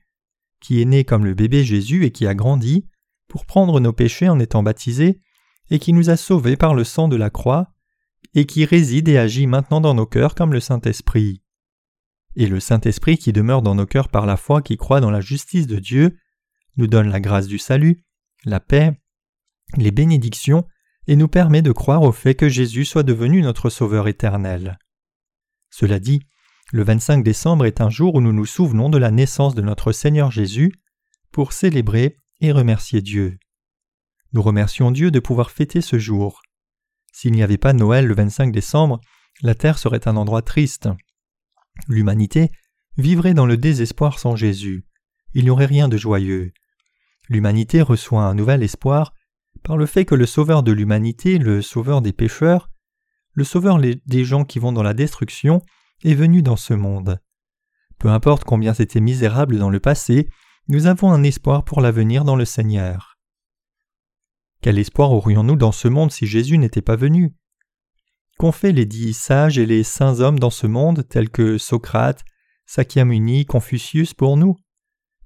qui 0.62 0.82
est 0.82 0.86
né 0.86 1.04
comme 1.04 1.26
le 1.26 1.34
bébé 1.34 1.64
Jésus 1.64 2.06
et 2.06 2.12
qui 2.12 2.28
a 2.28 2.36
grandi, 2.36 2.88
pour 3.28 3.46
prendre 3.46 3.80
nos 3.80 3.94
péchés 3.94 4.30
en 4.30 4.40
étant 4.40 4.62
baptisé, 4.64 5.20
et 5.70 5.80
qui 5.80 5.94
nous 5.94 6.10
a 6.10 6.18
sauvés 6.18 6.58
par 6.58 6.76
le 6.76 6.84
sang 6.84 7.08
de 7.08 7.16
la 7.16 7.30
croix, 7.30 7.71
et 8.34 8.46
qui 8.46 8.66
réside 8.66 9.08
et 9.10 9.18
agit 9.18 9.48
maintenant 9.48 9.82
dans 9.82 9.94
nos 9.94 10.06
cœurs 10.06 10.36
comme 10.36 10.54
le 10.54 10.60
Saint-Esprit. 10.60 11.42
Et 12.36 12.48
le 12.48 12.60
Saint-Esprit 12.60 13.18
qui 13.18 13.34
demeure 13.34 13.62
dans 13.62 13.76
nos 13.76 13.86
cœurs 13.86 14.10
par 14.10 14.26
la 14.26 14.38
foi 14.38 14.62
qui 14.62 14.78
croit 14.78 15.02
dans 15.02 15.12
la 15.12 15.22
justice 15.22 15.68
de 15.68 15.80
Dieu, 15.80 16.18
nous 16.78 16.88
donne 16.88 17.10
la 17.10 17.20
grâce 17.20 17.48
du 17.48 17.58
salut, 17.58 18.04
la 18.46 18.60
paix, 18.60 18.94
les 19.78 19.92
bénédictions, 19.92 20.66
et 21.08 21.16
nous 21.16 21.28
permet 21.28 21.62
de 21.62 21.72
croire 21.72 22.04
au 22.04 22.12
fait 22.12 22.36
que 22.36 22.48
Jésus 22.48 22.86
soit 22.86 23.04
devenu 23.04 23.42
notre 23.42 23.70
Sauveur 23.70 24.08
éternel. 24.08 24.80
Cela 25.70 26.00
dit, 26.00 26.22
le 26.72 26.84
25 26.84 27.24
décembre 27.24 27.66
est 27.66 27.82
un 27.82 27.90
jour 27.90 28.16
où 28.16 28.22
nous 28.22 28.32
nous 28.32 28.46
souvenons 28.46 28.90
de 28.90 28.98
la 28.98 29.12
naissance 29.12 29.56
de 29.56 29.62
notre 29.62 29.92
Seigneur 29.92 30.32
Jésus 30.32 30.74
pour 31.32 31.52
célébrer 31.52 32.16
et 32.40 32.52
remercier 32.52 33.02
Dieu. 33.02 33.38
Nous 34.34 34.42
remercions 34.42 34.92
Dieu 34.92 35.12
de 35.12 35.20
pouvoir 35.20 35.52
fêter 35.52 35.82
ce 35.82 36.00
jour. 36.00 36.42
S'il 37.22 37.34
n'y 37.34 37.44
avait 37.44 37.60
pas 37.60 37.74
Noël 37.74 38.08
le 38.08 38.16
25 38.16 38.52
décembre, 38.52 39.00
la 39.44 39.54
terre 39.54 39.78
serait 39.78 40.08
un 40.08 40.16
endroit 40.16 40.42
triste. 40.42 40.90
L'humanité 41.88 42.50
vivrait 42.98 43.36
dans 43.36 43.46
le 43.46 43.58
désespoir 43.58 44.18
sans 44.18 44.36
Jésus. 44.36 44.88
Il 45.36 45.44
n'y 45.44 45.52
aurait 45.52 45.68
rien 45.68 45.88
de 45.88 45.98
joyeux. 45.98 46.52
L'humanité 47.30 47.84
reçoit 47.84 48.24
un 48.24 48.34
nouvel 48.34 48.64
espoir 48.64 49.14
par 49.62 49.78
le 49.78 49.86
fait 49.86 50.04
que 50.04 50.16
le 50.16 50.26
Sauveur 50.26 50.64
de 50.64 50.72
l'humanité, 50.72 51.38
le 51.38 51.62
Sauveur 51.62 52.02
des 52.02 52.12
pécheurs, 52.12 52.72
le 53.34 53.44
Sauveur 53.44 53.78
des 53.80 54.26
gens 54.26 54.44
qui 54.44 54.58
vont 54.58 54.72
dans 54.72 54.82
la 54.82 54.96
destruction, 54.96 55.62
est 56.04 56.16
venu 56.16 56.42
dans 56.42 56.56
ce 56.56 56.74
monde. 56.74 57.20
Peu 58.00 58.10
importe 58.10 58.46
combien 58.46 58.74
c'était 58.74 59.00
misérable 59.00 59.60
dans 59.60 59.70
le 59.70 59.80
passé, 59.80 60.28
nous 60.70 60.88
avons 60.88 61.12
un 61.12 61.22
espoir 61.22 61.66
pour 61.66 61.82
l'avenir 61.82 62.26
dans 62.26 62.36
le 62.36 62.46
Seigneur. 62.46 63.11
Quel 64.62 64.78
espoir 64.78 65.12
aurions-nous 65.12 65.56
dans 65.56 65.72
ce 65.72 65.88
monde 65.88 66.12
si 66.12 66.28
Jésus 66.28 66.60
n'était 66.60 66.84
pas 66.84 66.96
venu? 66.96 67.34
Qu'ont 68.38 68.52
fait 68.52 68.72
les 68.72 68.86
dix 68.86 69.14
sages 69.14 69.58
et 69.58 69.66
les 69.66 69.84
saints 69.84 70.20
hommes 70.20 70.38
dans 70.38 70.52
ce 70.52 70.68
monde, 70.68 71.08
tels 71.10 71.32
que 71.32 71.58
Socrate, 71.58 72.24
Sakyamuni, 72.68 73.46
Confucius 73.46 74.14
pour 74.14 74.38
nous? 74.38 74.56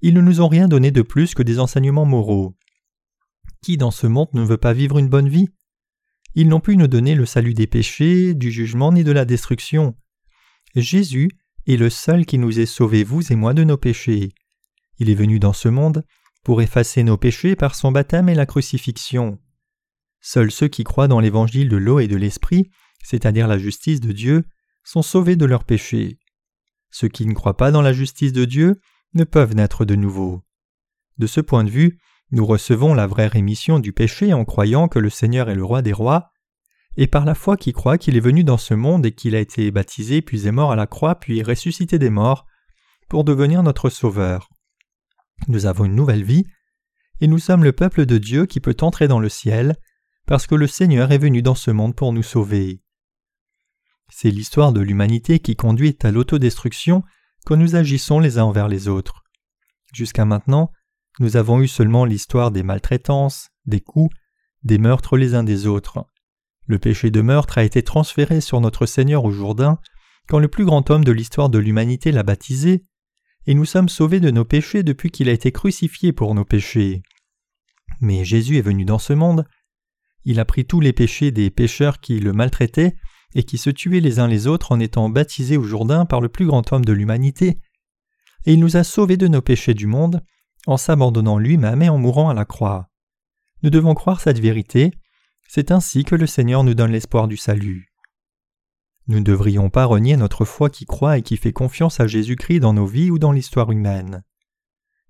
Ils 0.00 0.14
ne 0.14 0.22
nous 0.22 0.40
ont 0.40 0.48
rien 0.48 0.68
donné 0.68 0.90
de 0.90 1.02
plus 1.02 1.34
que 1.34 1.42
des 1.42 1.58
enseignements 1.58 2.06
moraux. 2.06 2.56
Qui 3.62 3.76
dans 3.76 3.90
ce 3.90 4.06
monde 4.06 4.28
ne 4.32 4.42
veut 4.42 4.56
pas 4.56 4.72
vivre 4.72 4.96
une 4.96 5.08
bonne 5.08 5.28
vie? 5.28 5.48
Ils 6.34 6.48
n'ont 6.48 6.60
pu 6.60 6.78
nous 6.78 6.88
donner 6.88 7.14
le 7.14 7.26
salut 7.26 7.54
des 7.54 7.66
péchés, 7.66 8.32
du 8.32 8.50
jugement 8.50 8.90
ni 8.90 9.04
de 9.04 9.12
la 9.12 9.26
destruction. 9.26 9.96
Jésus 10.74 11.30
est 11.66 11.76
le 11.76 11.90
seul 11.90 12.24
qui 12.24 12.38
nous 12.38 12.58
ait 12.58 12.66
sauvés, 12.66 13.04
vous 13.04 13.30
et 13.30 13.36
moi, 13.36 13.52
de 13.52 13.64
nos 13.64 13.76
péchés. 13.76 14.30
Il 14.98 15.10
est 15.10 15.14
venu 15.14 15.38
dans 15.38 15.52
ce 15.52 15.68
monde 15.68 16.04
pour 16.46 16.62
effacer 16.62 17.02
nos 17.02 17.16
péchés 17.16 17.56
par 17.56 17.74
son 17.74 17.90
baptême 17.90 18.28
et 18.28 18.36
la 18.36 18.46
crucifixion. 18.46 19.40
Seuls 20.20 20.52
ceux 20.52 20.68
qui 20.68 20.84
croient 20.84 21.08
dans 21.08 21.18
l'évangile 21.18 21.68
de 21.68 21.76
l'eau 21.76 21.98
et 21.98 22.06
de 22.06 22.14
l'esprit, 22.14 22.70
c'est-à-dire 23.02 23.48
la 23.48 23.58
justice 23.58 23.98
de 23.98 24.12
Dieu, 24.12 24.44
sont 24.84 25.02
sauvés 25.02 25.34
de 25.34 25.44
leurs 25.44 25.64
péchés. 25.64 26.20
Ceux 26.92 27.08
qui 27.08 27.26
ne 27.26 27.34
croient 27.34 27.56
pas 27.56 27.72
dans 27.72 27.82
la 27.82 27.92
justice 27.92 28.32
de 28.32 28.44
Dieu 28.44 28.80
ne 29.14 29.24
peuvent 29.24 29.56
naître 29.56 29.84
de 29.84 29.96
nouveau. 29.96 30.44
De 31.18 31.26
ce 31.26 31.40
point 31.40 31.64
de 31.64 31.70
vue, 31.70 31.98
nous 32.30 32.46
recevons 32.46 32.94
la 32.94 33.08
vraie 33.08 33.26
rémission 33.26 33.80
du 33.80 33.92
péché 33.92 34.32
en 34.32 34.44
croyant 34.44 34.86
que 34.86 35.00
le 35.00 35.10
Seigneur 35.10 35.50
est 35.50 35.56
le 35.56 35.64
roi 35.64 35.82
des 35.82 35.92
rois, 35.92 36.30
et 36.96 37.08
par 37.08 37.24
la 37.24 37.34
foi 37.34 37.56
qui 37.56 37.72
croit 37.72 37.98
qu'il 37.98 38.16
est 38.16 38.20
venu 38.20 38.44
dans 38.44 38.56
ce 38.56 38.74
monde 38.74 39.04
et 39.04 39.10
qu'il 39.10 39.34
a 39.34 39.40
été 39.40 39.72
baptisé 39.72 40.22
puis 40.22 40.46
est 40.46 40.52
mort 40.52 40.70
à 40.70 40.76
la 40.76 40.86
croix 40.86 41.16
puis 41.16 41.42
ressuscité 41.42 41.98
des 41.98 42.08
morts 42.08 42.46
pour 43.08 43.24
devenir 43.24 43.64
notre 43.64 43.90
Sauveur. 43.90 44.48
Nous 45.48 45.66
avons 45.66 45.84
une 45.84 45.94
nouvelle 45.94 46.24
vie, 46.24 46.44
et 47.20 47.28
nous 47.28 47.38
sommes 47.38 47.64
le 47.64 47.72
peuple 47.72 48.06
de 48.06 48.18
Dieu 48.18 48.46
qui 48.46 48.60
peut 48.60 48.76
entrer 48.80 49.08
dans 49.08 49.20
le 49.20 49.28
ciel, 49.28 49.76
parce 50.26 50.46
que 50.46 50.54
le 50.54 50.66
Seigneur 50.66 51.12
est 51.12 51.18
venu 51.18 51.42
dans 51.42 51.54
ce 51.54 51.70
monde 51.70 51.94
pour 51.94 52.12
nous 52.12 52.22
sauver. 52.22 52.80
C'est 54.08 54.30
l'histoire 54.30 54.72
de 54.72 54.80
l'humanité 54.80 55.38
qui 55.38 55.56
conduit 55.56 55.96
à 56.02 56.10
l'autodestruction 56.10 57.02
quand 57.44 57.56
nous 57.56 57.76
agissons 57.76 58.18
les 58.18 58.38
uns 58.38 58.44
envers 58.44 58.68
les 58.68 58.88
autres. 58.88 59.24
Jusqu'à 59.92 60.24
maintenant, 60.24 60.72
nous 61.20 61.36
avons 61.36 61.60
eu 61.60 61.68
seulement 61.68 62.04
l'histoire 62.04 62.50
des 62.50 62.62
maltraitances, 62.62 63.50
des 63.64 63.80
coups, 63.80 64.14
des 64.62 64.78
meurtres 64.78 65.16
les 65.16 65.34
uns 65.34 65.44
des 65.44 65.66
autres. 65.66 66.06
Le 66.66 66.78
péché 66.78 67.10
de 67.10 67.20
meurtre 67.20 67.58
a 67.58 67.64
été 67.64 67.82
transféré 67.82 68.40
sur 68.40 68.60
notre 68.60 68.86
Seigneur 68.86 69.24
au 69.24 69.30
Jourdain 69.30 69.78
quand 70.28 70.40
le 70.40 70.48
plus 70.48 70.64
grand 70.64 70.90
homme 70.90 71.04
de 71.04 71.12
l'histoire 71.12 71.48
de 71.48 71.58
l'humanité 71.58 72.10
l'a 72.10 72.24
baptisé, 72.24 72.82
et 73.46 73.54
nous 73.54 73.64
sommes 73.64 73.88
sauvés 73.88 74.20
de 74.20 74.30
nos 74.30 74.44
péchés 74.44 74.82
depuis 74.82 75.10
qu'il 75.10 75.28
a 75.28 75.32
été 75.32 75.52
crucifié 75.52 76.12
pour 76.12 76.34
nos 76.34 76.44
péchés. 76.44 77.02
Mais 78.00 78.24
Jésus 78.24 78.58
est 78.58 78.62
venu 78.62 78.84
dans 78.84 78.98
ce 78.98 79.12
monde, 79.12 79.46
il 80.24 80.40
a 80.40 80.44
pris 80.44 80.64
tous 80.64 80.80
les 80.80 80.92
péchés 80.92 81.30
des 81.30 81.50
pécheurs 81.50 82.00
qui 82.00 82.18
le 82.18 82.32
maltraitaient 82.32 82.96
et 83.34 83.44
qui 83.44 83.58
se 83.58 83.70
tuaient 83.70 84.00
les 84.00 84.18
uns 84.18 84.26
les 84.26 84.46
autres 84.46 84.72
en 84.72 84.80
étant 84.80 85.08
baptisés 85.08 85.56
au 85.56 85.62
Jourdain 85.62 86.04
par 86.04 86.20
le 86.20 86.28
plus 86.28 86.46
grand 86.46 86.72
homme 86.72 86.84
de 86.84 86.92
l'humanité, 86.92 87.60
et 88.44 88.54
il 88.54 88.60
nous 88.60 88.76
a 88.76 88.84
sauvés 88.84 89.16
de 89.16 89.28
nos 89.28 89.42
péchés 89.42 89.74
du 89.74 89.86
monde 89.86 90.22
en 90.66 90.76
s'abandonnant 90.76 91.38
lui-même 91.38 91.82
et 91.82 91.88
en 91.88 91.98
mourant 91.98 92.28
à 92.28 92.34
la 92.34 92.44
croix. 92.44 92.88
Nous 93.62 93.70
devons 93.70 93.94
croire 93.94 94.20
cette 94.20 94.40
vérité, 94.40 94.92
c'est 95.48 95.70
ainsi 95.70 96.04
que 96.04 96.16
le 96.16 96.26
Seigneur 96.26 96.64
nous 96.64 96.74
donne 96.74 96.92
l'espoir 96.92 97.28
du 97.28 97.36
salut. 97.36 97.92
Nous 99.08 99.18
ne 99.18 99.24
devrions 99.24 99.70
pas 99.70 99.84
renier 99.84 100.16
notre 100.16 100.44
foi 100.44 100.68
qui 100.68 100.84
croit 100.84 101.18
et 101.18 101.22
qui 101.22 101.36
fait 101.36 101.52
confiance 101.52 102.00
à 102.00 102.06
Jésus-Christ 102.06 102.60
dans 102.60 102.72
nos 102.72 102.86
vies 102.86 103.10
ou 103.10 103.18
dans 103.18 103.32
l'histoire 103.32 103.70
humaine. 103.70 104.24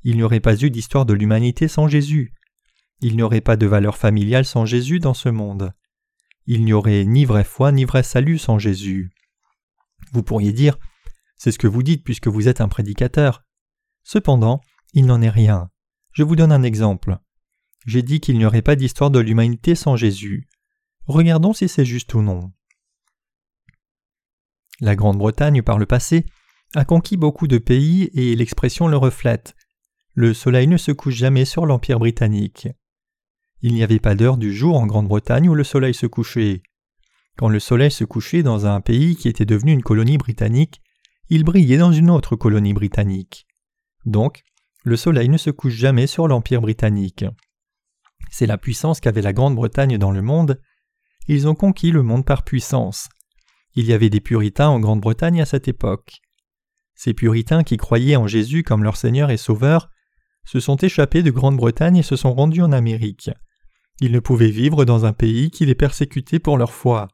Il 0.02 0.16
n'y 0.16 0.22
aurait 0.22 0.40
pas 0.40 0.56
eu 0.62 0.70
d'histoire 0.70 1.06
de 1.06 1.14
l'humanité 1.14 1.66
sans 1.66 1.88
Jésus. 1.88 2.34
Il 3.00 3.16
n'y 3.16 3.22
aurait 3.22 3.40
pas 3.40 3.56
de 3.56 3.66
valeur 3.66 3.96
familiale 3.96 4.44
sans 4.44 4.66
Jésus 4.66 5.00
dans 5.00 5.14
ce 5.14 5.28
monde. 5.28 5.72
Il 6.46 6.64
n'y 6.64 6.72
aurait 6.72 7.04
ni 7.04 7.24
vraie 7.24 7.44
foi 7.44 7.72
ni 7.72 7.84
vrai 7.84 8.02
salut 8.02 8.38
sans 8.38 8.58
Jésus. 8.58 9.10
Vous 10.12 10.22
pourriez 10.22 10.52
dire 10.52 10.78
C'est 11.36 11.50
ce 11.50 11.58
que 11.58 11.66
vous 11.66 11.82
dites 11.82 12.04
puisque 12.04 12.28
vous 12.28 12.48
êtes 12.48 12.60
un 12.60 12.68
prédicateur. 12.68 13.44
Cependant, 14.04 14.60
il 14.92 15.06
n'en 15.06 15.22
est 15.22 15.30
rien. 15.30 15.70
Je 16.12 16.22
vous 16.22 16.36
donne 16.36 16.52
un 16.52 16.62
exemple. 16.62 17.18
J'ai 17.86 18.02
dit 18.02 18.20
qu'il 18.20 18.38
n'y 18.38 18.46
aurait 18.46 18.62
pas 18.62 18.76
d'histoire 18.76 19.10
de 19.10 19.18
l'humanité 19.18 19.74
sans 19.74 19.96
Jésus. 19.96 20.48
Regardons 21.06 21.52
si 21.52 21.68
c'est 21.68 21.84
juste 21.84 22.14
ou 22.14 22.22
non. 22.22 22.52
La 24.80 24.94
Grande-Bretagne, 24.94 25.62
par 25.62 25.78
le 25.78 25.86
passé, 25.86 26.26
a 26.74 26.84
conquis 26.84 27.16
beaucoup 27.16 27.46
de 27.46 27.58
pays 27.58 28.10
et 28.12 28.36
l'expression 28.36 28.88
le 28.88 28.96
reflète. 28.96 29.54
Le 30.14 30.34
soleil 30.34 30.66
ne 30.66 30.76
se 30.76 30.92
couche 30.92 31.14
jamais 31.14 31.44
sur 31.44 31.66
l'Empire 31.66 31.98
britannique. 31.98 32.68
Il 33.62 33.72
n'y 33.74 33.82
avait 33.82 34.00
pas 34.00 34.14
d'heure 34.14 34.36
du 34.36 34.54
jour 34.54 34.76
en 34.76 34.86
Grande-Bretagne 34.86 35.48
où 35.48 35.54
le 35.54 35.64
soleil 35.64 35.94
se 35.94 36.06
couchait. 36.06 36.62
Quand 37.36 37.48
le 37.48 37.60
soleil 37.60 37.90
se 37.90 38.04
couchait 38.04 38.42
dans 38.42 38.66
un 38.66 38.80
pays 38.80 39.16
qui 39.16 39.28
était 39.28 39.46
devenu 39.46 39.72
une 39.72 39.82
colonie 39.82 40.18
britannique, 40.18 40.80
il 41.28 41.44
brillait 41.44 41.78
dans 41.78 41.92
une 41.92 42.10
autre 42.10 42.36
colonie 42.36 42.74
britannique. 42.74 43.46
Donc, 44.04 44.42
le 44.84 44.96
soleil 44.96 45.28
ne 45.28 45.38
se 45.38 45.50
couche 45.50 45.74
jamais 45.74 46.06
sur 46.06 46.28
l'Empire 46.28 46.60
britannique. 46.60 47.24
C'est 48.30 48.46
la 48.46 48.58
puissance 48.58 49.00
qu'avait 49.00 49.22
la 49.22 49.32
Grande-Bretagne 49.32 49.98
dans 49.98 50.12
le 50.12 50.22
monde. 50.22 50.60
Ils 51.28 51.48
ont 51.48 51.54
conquis 51.54 51.90
le 51.90 52.02
monde 52.02 52.24
par 52.24 52.44
puissance. 52.44 53.08
Il 53.78 53.84
y 53.84 53.92
avait 53.92 54.08
des 54.08 54.22
puritains 54.22 54.68
en 54.68 54.80
Grande-Bretagne 54.80 55.42
à 55.42 55.44
cette 55.44 55.68
époque. 55.68 56.22
Ces 56.94 57.12
puritains 57.12 57.62
qui 57.62 57.76
croyaient 57.76 58.16
en 58.16 58.26
Jésus 58.26 58.62
comme 58.62 58.82
leur 58.82 58.96
Seigneur 58.96 59.30
et 59.30 59.36
Sauveur 59.36 59.90
se 60.46 60.60
sont 60.60 60.76
échappés 60.76 61.22
de 61.22 61.30
Grande-Bretagne 61.30 61.98
et 61.98 62.02
se 62.02 62.16
sont 62.16 62.32
rendus 62.32 62.62
en 62.62 62.72
Amérique. 62.72 63.30
Ils 64.00 64.12
ne 64.12 64.20
pouvaient 64.20 64.50
vivre 64.50 64.86
dans 64.86 65.04
un 65.04 65.12
pays 65.12 65.50
qui 65.50 65.66
les 65.66 65.74
persécutait 65.74 66.38
pour 66.38 66.56
leur 66.56 66.72
foi. 66.72 67.08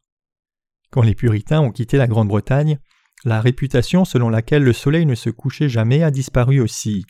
Quand 0.93 1.03
les 1.03 1.17
puritains 1.17 1.61
ont 1.61 1.73
quitté 1.73 1.97
la 1.97 2.07
Grande-Bretagne, 2.07 2.79
la 3.25 3.41
réputation 3.41 4.05
selon 4.05 4.31
laquelle 4.31 4.63
le 4.63 4.73
soleil 4.73 5.05
ne 5.05 5.17
se 5.17 5.31
couchait 5.31 5.69
jamais 5.69 6.05
a 6.05 6.13
disparu 6.13 6.61
aussi. 6.61 7.05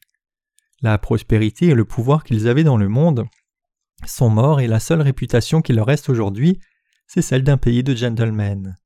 La 0.81 0.97
prospérité 0.97 1.67
et 1.67 1.75
le 1.75 1.85
pouvoir 1.85 2.25
qu'ils 2.25 2.49
avaient 2.49 2.65
dans 2.65 2.79
le 2.79 2.89
monde 2.89 3.27
sont 4.07 4.31
morts 4.31 4.61
et 4.61 4.67
la 4.67 4.81
seule 4.81 5.03
réputation 5.03 5.61
qui 5.61 5.75
leur 5.75 5.87
reste 5.87 6.09
aujourd'hui, 6.09 6.59
c'est 7.07 7.23
celle 7.23 7.45
d'un 7.45 7.59
pays 7.59 7.83
de 7.83 7.95
gentlemen 7.95 8.77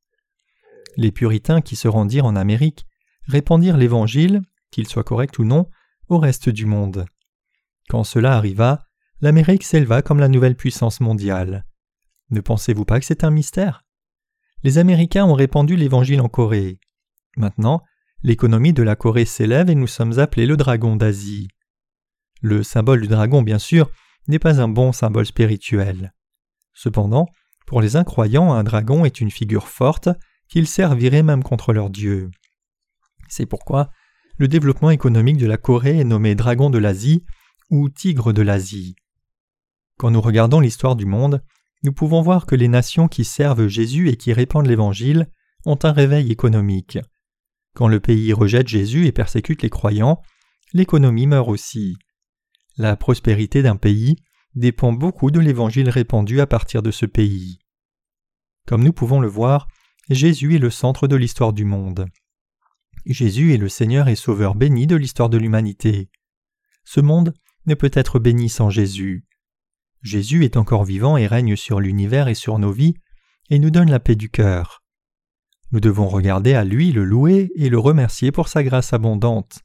les 0.96 1.12
puritains 1.12 1.60
qui 1.60 1.76
se 1.76 1.88
rendirent 1.88 2.26
en 2.26 2.36
Amérique 2.36 2.86
répandirent 3.26 3.76
l'Évangile, 3.76 4.42
qu'il 4.70 4.86
soit 4.86 5.04
correct 5.04 5.38
ou 5.38 5.44
non, 5.44 5.68
au 6.08 6.18
reste 6.18 6.48
du 6.48 6.66
monde. 6.66 7.06
Quand 7.88 8.04
cela 8.04 8.36
arriva, 8.36 8.84
l'Amérique 9.20 9.64
s'éleva 9.64 10.02
comme 10.02 10.20
la 10.20 10.28
nouvelle 10.28 10.56
puissance 10.56 11.00
mondiale. 11.00 11.66
Ne 12.30 12.40
pensez-vous 12.40 12.84
pas 12.84 12.98
que 12.98 13.06
c'est 13.06 13.24
un 13.24 13.30
mystère? 13.30 13.84
Les 14.62 14.78
Américains 14.78 15.24
ont 15.24 15.34
répandu 15.34 15.76
l'Évangile 15.76 16.20
en 16.20 16.28
Corée. 16.28 16.78
Maintenant, 17.36 17.82
l'économie 18.22 18.72
de 18.72 18.82
la 18.82 18.96
Corée 18.96 19.24
s'élève 19.24 19.70
et 19.70 19.74
nous 19.74 19.86
sommes 19.86 20.18
appelés 20.18 20.46
le 20.46 20.56
dragon 20.56 20.96
d'Asie. 20.96 21.48
Le 22.40 22.62
symbole 22.62 23.02
du 23.02 23.08
dragon, 23.08 23.42
bien 23.42 23.58
sûr, 23.58 23.90
n'est 24.28 24.38
pas 24.38 24.60
un 24.60 24.68
bon 24.68 24.92
symbole 24.92 25.26
spirituel. 25.26 26.12
Cependant, 26.72 27.26
pour 27.66 27.80
les 27.80 27.96
incroyants, 27.96 28.52
un 28.52 28.64
dragon 28.64 29.04
est 29.04 29.20
une 29.20 29.30
figure 29.30 29.68
forte 29.68 30.08
qu'ils 30.48 30.66
serviraient 30.66 31.22
même 31.22 31.42
contre 31.42 31.72
leur 31.72 31.90
Dieu. 31.90 32.30
C'est 33.28 33.46
pourquoi 33.46 33.90
le 34.38 34.48
développement 34.48 34.90
économique 34.90 35.38
de 35.38 35.46
la 35.46 35.56
Corée 35.56 35.98
est 35.98 36.04
nommé 36.04 36.34
dragon 36.34 36.70
de 36.70 36.78
l'Asie 36.78 37.24
ou 37.70 37.88
tigre 37.88 38.32
de 38.32 38.42
l'Asie. 38.42 38.96
Quand 39.98 40.10
nous 40.10 40.20
regardons 40.20 40.60
l'histoire 40.60 40.94
du 40.94 41.06
monde, 41.06 41.42
nous 41.82 41.92
pouvons 41.92 42.20
voir 42.20 42.46
que 42.46 42.54
les 42.54 42.68
nations 42.68 43.08
qui 43.08 43.24
servent 43.24 43.66
Jésus 43.66 44.10
et 44.10 44.16
qui 44.16 44.32
répandent 44.32 44.66
l'Évangile 44.66 45.30
ont 45.64 45.78
un 45.82 45.92
réveil 45.92 46.30
économique. 46.30 46.98
Quand 47.74 47.88
le 47.88 48.00
pays 48.00 48.32
rejette 48.32 48.68
Jésus 48.68 49.06
et 49.06 49.12
persécute 49.12 49.62
les 49.62 49.70
croyants, 49.70 50.20
l'économie 50.72 51.26
meurt 51.26 51.48
aussi. 51.48 51.96
La 52.76 52.96
prospérité 52.96 53.62
d'un 53.62 53.76
pays 53.76 54.16
dépend 54.54 54.92
beaucoup 54.92 55.30
de 55.30 55.40
l'Évangile 55.40 55.88
répandu 55.90 56.40
à 56.40 56.46
partir 56.46 56.82
de 56.82 56.90
ce 56.90 57.06
pays. 57.06 57.58
Comme 58.66 58.84
nous 58.84 58.92
pouvons 58.92 59.20
le 59.20 59.28
voir, 59.28 59.68
Jésus 60.08 60.54
est 60.54 60.60
le 60.60 60.70
centre 60.70 61.08
de 61.08 61.16
l'histoire 61.16 61.52
du 61.52 61.64
monde. 61.64 62.06
Jésus 63.06 63.54
est 63.54 63.58
le 63.58 63.68
Seigneur 63.68 64.06
et 64.06 64.14
Sauveur 64.14 64.54
béni 64.54 64.86
de 64.86 64.94
l'histoire 64.94 65.28
de 65.28 65.36
l'humanité. 65.36 66.10
Ce 66.84 67.00
monde 67.00 67.34
ne 67.66 67.74
peut 67.74 67.90
être 67.92 68.20
béni 68.20 68.48
sans 68.48 68.70
Jésus. 68.70 69.24
Jésus 70.02 70.44
est 70.44 70.56
encore 70.56 70.84
vivant 70.84 71.16
et 71.16 71.26
règne 71.26 71.56
sur 71.56 71.80
l'univers 71.80 72.28
et 72.28 72.34
sur 72.34 72.60
nos 72.60 72.70
vies, 72.70 72.94
et 73.50 73.58
nous 73.58 73.70
donne 73.70 73.90
la 73.90 73.98
paix 73.98 74.14
du 74.14 74.30
cœur. 74.30 74.84
Nous 75.72 75.80
devons 75.80 76.06
regarder 76.06 76.54
à 76.54 76.62
lui, 76.62 76.92
le 76.92 77.04
louer 77.04 77.50
et 77.56 77.68
le 77.68 77.78
remercier 77.78 78.30
pour 78.30 78.46
sa 78.46 78.62
grâce 78.62 78.92
abondante. 78.92 79.58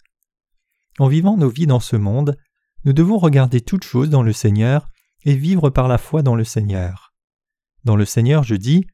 En 0.98 1.08
vivant 1.08 1.38
nos 1.38 1.50
vies 1.50 1.68
dans 1.68 1.80
ce 1.80 1.96
monde, 1.96 2.36
nous 2.84 2.94
devons 2.94 3.20
regarder 3.20 3.62
toutes 3.62 3.84
choses 3.84 4.10
dans 4.10 4.24
le 4.24 4.34
Seigneur 4.34 4.88
et 5.24 5.36
vivre 5.36 5.70
par 5.70 5.88
la 5.88 6.00
foi 6.00 6.24
dans 6.24 6.36
le 6.36 6.44
Seigneur. 6.44 7.14
Dans 7.84 7.96
le 7.96 8.06
Seigneur, 8.06 8.44
je 8.44 8.56
dis 8.56 8.88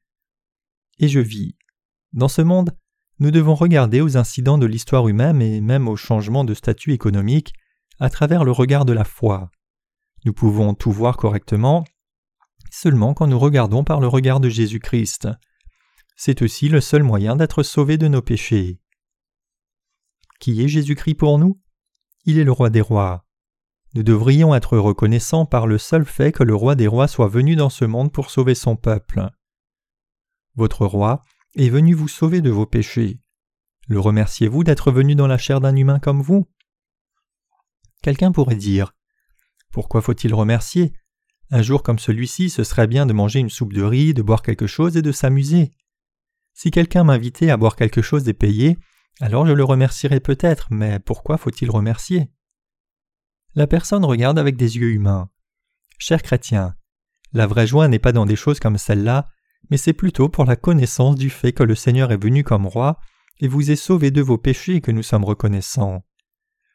et 1.00 1.08
je 1.08 1.20
vis. 1.20 1.56
Dans 2.14 2.28
ce 2.28 2.42
monde, 2.42 2.72
nous 3.20 3.32
devons 3.32 3.56
regarder 3.56 4.02
aux 4.02 4.18
incidents 4.18 4.58
de 4.58 4.66
l'histoire 4.66 5.08
humaine 5.08 5.42
et 5.42 5.62
même 5.62 5.88
aux 5.88 5.96
changements 5.96 6.44
de 6.44 6.54
statut 6.54 6.94
économique 6.94 7.54
à 8.00 8.10
travers 8.10 8.44
le 8.44 8.52
regard 8.52 8.86
de 8.86 8.94
la 8.94 9.04
foi. 9.04 9.50
Nous 10.26 10.34
pouvons 10.34 10.74
tout 10.74 10.92
voir 10.92 11.18
correctement 11.18 11.86
seulement 12.70 13.14
quand 13.14 13.28
nous 13.28 13.40
regardons 13.40 13.84
par 13.84 14.00
le 14.00 14.08
regard 14.08 14.40
de 14.40 14.50
Jésus-Christ. 14.50 15.28
C'est 16.16 16.42
aussi 16.42 16.70
le 16.70 16.82
seul 16.82 17.04
moyen 17.04 17.36
d'être 17.36 17.64
sauvé 17.64 17.98
de 17.98 18.08
nos 18.08 18.22
péchés. 18.22 18.80
Qui 20.40 20.64
est 20.64 20.68
Jésus-Christ 20.68 21.16
pour 21.16 21.40
nous? 21.40 21.60
Il 22.26 22.38
est 22.38 22.44
le 22.44 22.52
roi 22.52 22.70
des 22.70 22.82
rois. 22.82 23.26
Nous 23.94 24.04
devrions 24.04 24.54
être 24.54 24.78
reconnaissants 24.78 25.46
par 25.46 25.66
le 25.66 25.78
seul 25.78 26.06
fait 26.06 26.32
que 26.32 26.44
le 26.44 26.54
roi 26.54 26.76
des 26.76 26.88
rois 26.88 27.08
soit 27.08 27.30
venu 27.30 27.56
dans 27.56 27.70
ce 27.70 27.86
monde 27.86 28.12
pour 28.12 28.30
sauver 28.30 28.54
son 28.54 28.76
peuple. 28.76 29.30
Votre 30.58 30.88
roi 30.88 31.24
est 31.56 31.70
venu 31.70 31.94
vous 31.94 32.08
sauver 32.08 32.42
de 32.42 32.50
vos 32.50 32.66
péchés. 32.66 33.22
Le 33.88 34.00
remerciez-vous 34.00 34.64
d'être 34.64 34.92
venu 34.92 35.14
dans 35.14 35.28
la 35.28 35.38
chair 35.38 35.62
d'un 35.62 35.76
humain 35.76 36.00
comme 36.00 36.22
vous? 36.22 36.50
Quelqu'un 38.02 38.32
pourrait 38.32 38.56
dire 38.56 38.96
Pourquoi 39.72 40.02
faut-il 40.02 40.34
remercier? 40.34 40.94
Un 41.52 41.62
jour 41.62 41.84
comme 41.84 42.00
celui-ci, 42.00 42.50
ce 42.50 42.64
serait 42.64 42.88
bien 42.88 43.06
de 43.06 43.14
manger 43.14 43.40
une 43.40 43.52
soupe 43.52 43.72
de 43.72 43.84
riz, 43.84 44.16
de 44.16 44.24
boire 44.24 44.42
quelque 44.42 44.68
chose 44.68 44.98
et 44.98 45.04
de 45.04 45.12
s'amuser. 45.12 45.72
Si 46.54 46.72
quelqu'un 46.72 47.04
m'invitait 47.04 47.52
à 47.52 47.58
boire 47.58 47.76
quelque 47.76 48.02
chose 48.02 48.28
et 48.28 48.34
payer, 48.34 48.78
alors 49.22 49.46
je 49.46 49.54
le 49.54 49.64
remercierais 49.64 50.20
peut-être, 50.20 50.68
mais 50.72 51.00
pourquoi 51.00 51.38
faut-il 51.38 51.70
remercier? 51.70 52.32
La 53.54 53.68
personne 53.68 54.04
regarde 54.04 54.40
avec 54.40 54.58
des 54.58 54.78
yeux 54.78 54.90
humains. 54.90 55.30
Cher 56.00 56.22
chrétien, 56.24 56.76
la 57.32 57.46
vraie 57.46 57.68
joie 57.68 57.88
n'est 57.88 58.00
pas 58.00 58.12
dans 58.12 58.26
des 58.26 58.36
choses 58.36 58.60
comme 58.60 58.78
celle-là, 58.78 59.28
mais 59.70 59.78
c'est 59.78 59.94
plutôt 59.94 60.30
pour 60.30 60.46
la 60.46 60.56
connaissance 60.56 61.16
du 61.16 61.30
fait 61.30 61.54
que 61.54 61.64
le 61.64 61.76
Seigneur 61.76 62.12
est 62.12 62.22
venu 62.22 62.44
comme 62.44 62.68
roi 62.68 63.00
et 63.40 63.48
vous 63.48 63.72
est 63.72 63.76
sauvé 63.76 64.12
de 64.12 64.22
vos 64.22 64.38
péchés 64.38 64.82
que 64.82 64.92
nous 64.92 65.04
sommes 65.04 65.26
reconnaissants. 65.26 66.04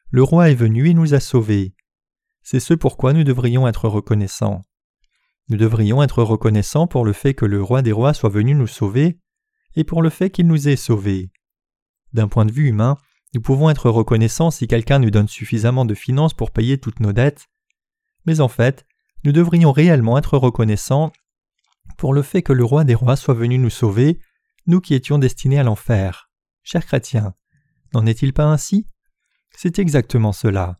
Le 0.09 0.23
roi 0.23 0.49
est 0.49 0.55
venu 0.55 0.89
et 0.89 0.93
nous 0.93 1.13
a 1.13 1.19
sauvés. 1.19 1.73
C'est 2.43 2.59
ce 2.59 2.73
pourquoi 2.73 3.13
nous 3.13 3.23
devrions 3.23 3.67
être 3.67 3.87
reconnaissants. 3.87 4.61
Nous 5.49 5.57
devrions 5.57 6.03
être 6.03 6.23
reconnaissants 6.23 6.87
pour 6.87 7.03
le 7.03 7.13
fait 7.13 7.33
que 7.33 7.45
le 7.45 7.61
roi 7.61 7.81
des 7.81 7.91
rois 7.91 8.13
soit 8.13 8.29
venu 8.29 8.53
nous 8.53 8.67
sauver 8.67 9.19
et 9.75 9.83
pour 9.83 10.01
le 10.01 10.09
fait 10.09 10.29
qu'il 10.29 10.47
nous 10.47 10.69
ait 10.69 10.75
sauvés. 10.75 11.31
D'un 12.13 12.27
point 12.27 12.45
de 12.45 12.51
vue 12.51 12.67
humain, 12.67 12.97
nous 13.33 13.41
pouvons 13.41 13.69
être 13.69 13.89
reconnaissants 13.89 14.51
si 14.51 14.67
quelqu'un 14.67 14.99
nous 14.99 15.09
donne 15.09 15.27
suffisamment 15.27 15.85
de 15.85 15.95
finances 15.95 16.33
pour 16.33 16.51
payer 16.51 16.77
toutes 16.77 16.99
nos 16.99 17.13
dettes, 17.13 17.47
mais 18.25 18.39
en 18.39 18.47
fait, 18.47 18.85
nous 19.23 19.31
devrions 19.31 19.71
réellement 19.71 20.17
être 20.17 20.37
reconnaissants 20.37 21.11
pour 21.97 22.13
le 22.13 22.21
fait 22.21 22.41
que 22.41 22.53
le 22.53 22.63
roi 22.63 22.83
des 22.83 22.95
rois 22.95 23.15
soit 23.15 23.33
venu 23.33 23.57
nous 23.57 23.69
sauver, 23.69 24.19
nous 24.65 24.81
qui 24.81 24.93
étions 24.93 25.19
destinés 25.19 25.59
à 25.59 25.63
l'enfer. 25.63 26.29
Chers 26.63 26.85
chrétiens, 26.85 27.33
n'en 27.93 28.05
est-il 28.05 28.33
pas 28.33 28.45
ainsi? 28.45 28.87
C'est 29.55 29.79
exactement 29.79 30.31
cela. 30.31 30.79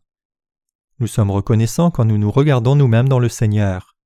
Nous 0.98 1.06
sommes 1.06 1.30
reconnaissants 1.30 1.90
quand 1.90 2.04
nous 2.04 2.18
nous 2.18 2.30
regardons 2.30 2.76
nous-mêmes 2.76 3.08
dans 3.08 3.18
le 3.18 3.28
Seigneur. 3.28 3.96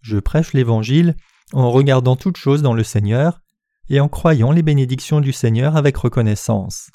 Je 0.00 0.18
prêche 0.18 0.52
l'Évangile 0.52 1.16
en 1.52 1.70
regardant 1.70 2.16
toutes 2.16 2.36
choses 2.36 2.62
dans 2.62 2.74
le 2.74 2.84
Seigneur 2.84 3.40
et 3.88 4.00
en 4.00 4.08
croyant 4.08 4.52
les 4.52 4.62
bénédictions 4.62 5.20
du 5.20 5.32
Seigneur 5.32 5.76
avec 5.76 5.96
reconnaissance. 5.96 6.90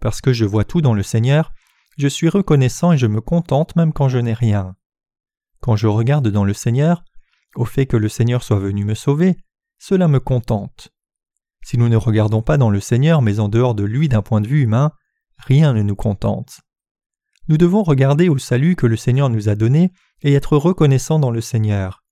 Parce 0.00 0.20
que 0.20 0.32
je 0.32 0.44
vois 0.44 0.64
tout 0.64 0.80
dans 0.80 0.94
le 0.94 1.02
Seigneur, 1.02 1.52
je 1.98 2.08
suis 2.08 2.28
reconnaissant 2.28 2.92
et 2.92 2.98
je 2.98 3.06
me 3.06 3.20
contente 3.20 3.74
même 3.76 3.92
quand 3.92 4.08
je 4.08 4.18
n'ai 4.18 4.34
rien. 4.34 4.76
Quand 5.60 5.76
je 5.76 5.86
regarde 5.86 6.28
dans 6.28 6.44
le 6.44 6.54
Seigneur, 6.54 7.02
au 7.56 7.64
fait 7.64 7.86
que 7.86 7.96
le 7.96 8.08
Seigneur 8.08 8.42
soit 8.42 8.58
venu 8.58 8.84
me 8.84 8.94
sauver, 8.94 9.36
cela 9.78 10.08
me 10.08 10.20
contente. 10.20 10.90
Si 11.64 11.78
nous 11.78 11.88
ne 11.88 11.96
regardons 11.96 12.42
pas 12.42 12.58
dans 12.58 12.70
le 12.70 12.80
Seigneur 12.80 13.22
mais 13.22 13.40
en 13.40 13.48
dehors 13.48 13.74
de 13.74 13.84
lui 13.84 14.08
d'un 14.08 14.22
point 14.22 14.40
de 14.40 14.48
vue 14.48 14.62
humain, 14.62 14.92
rien 15.38 15.72
ne 15.72 15.82
nous 15.82 15.96
contente. 15.96 16.60
Nous 17.48 17.58
devons 17.58 17.82
regarder 17.82 18.28
au 18.28 18.38
salut 18.38 18.76
que 18.76 18.86
le 18.86 18.96
Seigneur 18.96 19.30
nous 19.30 19.48
a 19.48 19.54
donné 19.54 19.92
et 20.22 20.34
être 20.34 20.56
reconnaissants 20.56 21.18
dans 21.18 21.30
le 21.30 21.40
Seigneur. 21.40 22.02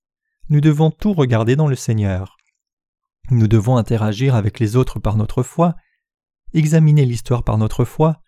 Nous 0.49 0.61
devons 0.61 0.91
tout 0.91 1.13
regarder 1.13 1.55
dans 1.55 1.67
le 1.67 1.75
Seigneur. 1.75 2.37
Nous 3.31 3.47
devons 3.47 3.77
interagir 3.77 4.35
avec 4.35 4.59
les 4.59 4.75
autres 4.75 4.99
par 4.99 5.17
notre 5.17 5.41
foi, 5.41 5.75
examiner 6.53 7.05
l'histoire 7.05 7.43
par 7.43 7.57
notre 7.57 7.83
foi, 7.83 8.21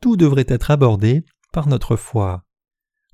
tout 0.00 0.16
devrait 0.16 0.46
être 0.48 0.70
abordé 0.70 1.24
par 1.52 1.66
notre 1.66 1.96
foi. 1.96 2.44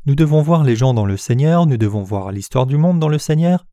Nous 0.07 0.15
devons 0.15 0.43
voir 0.43 0.65
les 0.65 0.77
gens 0.77 0.93
dans 0.93 1.07
le 1.07 1.17
Seigneur, 1.17 1.65
nous 1.65 1.79
devons 1.79 2.03
voir 2.03 2.31
l'histoire 2.31 2.67
du 2.67 2.77
monde 2.77 2.99
dans 2.99 3.09
le 3.09 3.19
Seigneur, 3.19 3.67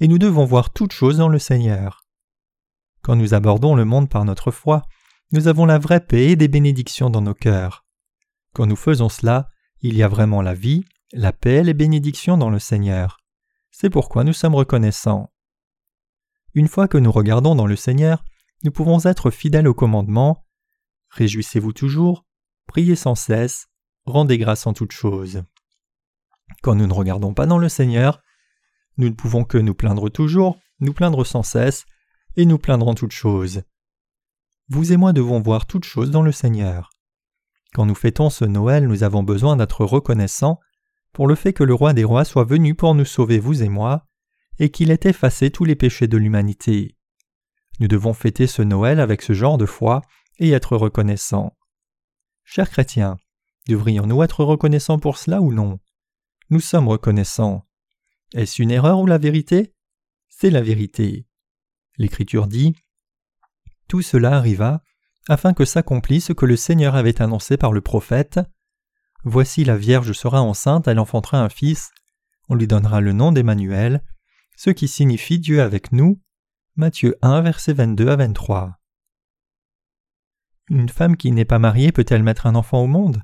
et 0.00 0.08
nous 0.08 0.18
devons 0.18 0.46
voir 0.46 0.72
toutes 0.72 0.92
choses 0.92 1.18
dans 1.18 1.28
le 1.28 1.38
Seigneur. 1.38 2.06
Quand 3.02 3.16
nous 3.16 3.34
abordons 3.34 3.74
le 3.74 3.84
monde 3.84 4.08
par 4.08 4.24
notre 4.24 4.50
foi, 4.50 4.82
nous 5.30 5.46
avons 5.46 5.66
la 5.66 5.78
vraie 5.78 6.00
paix 6.00 6.28
et 6.28 6.36
des 6.36 6.48
bénédictions 6.48 7.10
dans 7.10 7.20
nos 7.20 7.34
cœurs. 7.34 7.84
Quand 8.54 8.64
nous 8.64 8.76
faisons 8.76 9.10
cela, 9.10 9.50
il 9.80 9.94
y 9.94 10.02
a 10.02 10.08
vraiment 10.08 10.40
la 10.40 10.54
vie, 10.54 10.84
la 11.12 11.32
paix 11.32 11.56
et 11.56 11.64
les 11.64 11.74
bénédictions 11.74 12.38
dans 12.38 12.50
le 12.50 12.58
Seigneur. 12.58 13.18
C'est 13.70 13.90
pourquoi 13.90 14.24
nous 14.24 14.32
sommes 14.32 14.54
reconnaissants. 14.54 15.30
Une 16.54 16.68
fois 16.68 16.88
que 16.88 16.98
nous 16.98 17.12
regardons 17.12 17.54
dans 17.54 17.66
le 17.66 17.76
Seigneur, 17.76 18.24
nous 18.64 18.70
pouvons 18.70 19.04
être 19.04 19.30
fidèles 19.30 19.68
au 19.68 19.74
commandement 19.74 20.46
Réjouissez-vous 21.10 21.72
toujours, 21.72 22.26
priez 22.66 22.96
sans 22.96 23.14
cesse, 23.14 23.68
rendez 24.04 24.38
grâce 24.38 24.66
en 24.66 24.72
toutes 24.72 24.92
choses. 24.92 25.42
Quand 26.62 26.74
nous 26.74 26.86
ne 26.86 26.92
regardons 26.92 27.34
pas 27.34 27.46
dans 27.46 27.58
le 27.58 27.68
Seigneur, 27.68 28.22
nous 28.96 29.08
ne 29.08 29.14
pouvons 29.14 29.44
que 29.44 29.58
nous 29.58 29.74
plaindre 29.74 30.10
toujours, 30.10 30.58
nous 30.80 30.92
plaindre 30.92 31.24
sans 31.24 31.42
cesse, 31.42 31.86
et 32.36 32.44
nous 32.44 32.58
plaindre 32.58 32.88
en 32.88 32.94
toutes 32.94 33.12
choses. 33.12 33.62
Vous 34.68 34.92
et 34.92 34.96
moi 34.96 35.12
devons 35.12 35.40
voir 35.40 35.66
toutes 35.66 35.84
choses 35.84 36.10
dans 36.10 36.22
le 36.22 36.32
Seigneur. 36.32 36.90
Quand 37.74 37.86
nous 37.86 37.94
fêtons 37.94 38.30
ce 38.30 38.44
Noël, 38.44 38.86
nous 38.86 39.02
avons 39.02 39.22
besoin 39.22 39.56
d'être 39.56 39.84
reconnaissants 39.84 40.58
pour 41.12 41.26
le 41.26 41.34
fait 41.34 41.52
que 41.52 41.64
le 41.64 41.74
roi 41.74 41.94
des 41.94 42.04
rois 42.04 42.24
soit 42.24 42.44
venu 42.44 42.74
pour 42.74 42.94
nous 42.94 43.04
sauver, 43.04 43.38
vous 43.38 43.62
et 43.62 43.68
moi, 43.68 44.06
et 44.58 44.70
qu'il 44.70 44.90
ait 44.90 45.00
effacé 45.04 45.50
tous 45.50 45.64
les 45.64 45.76
péchés 45.76 46.08
de 46.08 46.16
l'humanité. 46.16 46.96
Nous 47.80 47.88
devons 47.88 48.12
fêter 48.12 48.46
ce 48.46 48.62
Noël 48.62 49.00
avec 49.00 49.22
ce 49.22 49.32
genre 49.32 49.58
de 49.58 49.66
foi 49.66 50.02
et 50.38 50.50
être 50.50 50.76
reconnaissants. 50.76 51.56
Chers 52.44 52.70
chrétiens, 52.70 53.16
devrions-nous 53.68 54.22
être 54.22 54.44
reconnaissants 54.44 54.98
pour 54.98 55.18
cela 55.18 55.40
ou 55.40 55.52
non? 55.52 55.78
Nous 56.50 56.60
sommes 56.60 56.88
reconnaissants. 56.88 57.66
Est-ce 58.34 58.62
une 58.62 58.70
erreur 58.70 59.00
ou 59.00 59.06
la 59.06 59.18
vérité? 59.18 59.74
C'est 60.28 60.50
la 60.50 60.62
vérité. 60.62 61.26
L'Écriture 61.96 62.46
dit 62.46 62.74
Tout 63.88 64.02
cela 64.02 64.36
arriva 64.36 64.82
afin 65.28 65.52
que 65.52 65.64
s'accomplisse 65.64 66.26
ce 66.26 66.32
que 66.32 66.46
le 66.46 66.56
Seigneur 66.56 66.94
avait 66.94 67.20
annoncé 67.20 67.56
par 67.56 67.72
le 67.72 67.82
prophète. 67.82 68.40
Voici 69.24 69.64
la 69.64 69.76
Vierge 69.76 70.12
sera 70.12 70.40
enceinte, 70.40 70.88
elle 70.88 70.98
enfantera 70.98 71.42
un 71.42 71.50
fils, 71.50 71.90
on 72.48 72.54
lui 72.54 72.66
donnera 72.66 73.00
le 73.00 73.12
nom 73.12 73.30
d'Emmanuel, 73.30 74.02
ce 74.56 74.70
qui 74.70 74.88
signifie 74.88 75.38
Dieu 75.38 75.60
avec 75.60 75.92
nous. 75.92 76.22
Matthieu 76.76 77.16
1, 77.20 77.42
versets 77.42 77.74
22 77.74 78.08
à 78.08 78.16
23. 78.16 78.78
Une 80.70 80.88
femme 80.88 81.16
qui 81.16 81.30
n'est 81.32 81.44
pas 81.44 81.58
mariée 81.58 81.92
peut-elle 81.92 82.22
mettre 82.22 82.46
un 82.46 82.54
enfant 82.54 82.82
au 82.82 82.86
monde? 82.86 83.22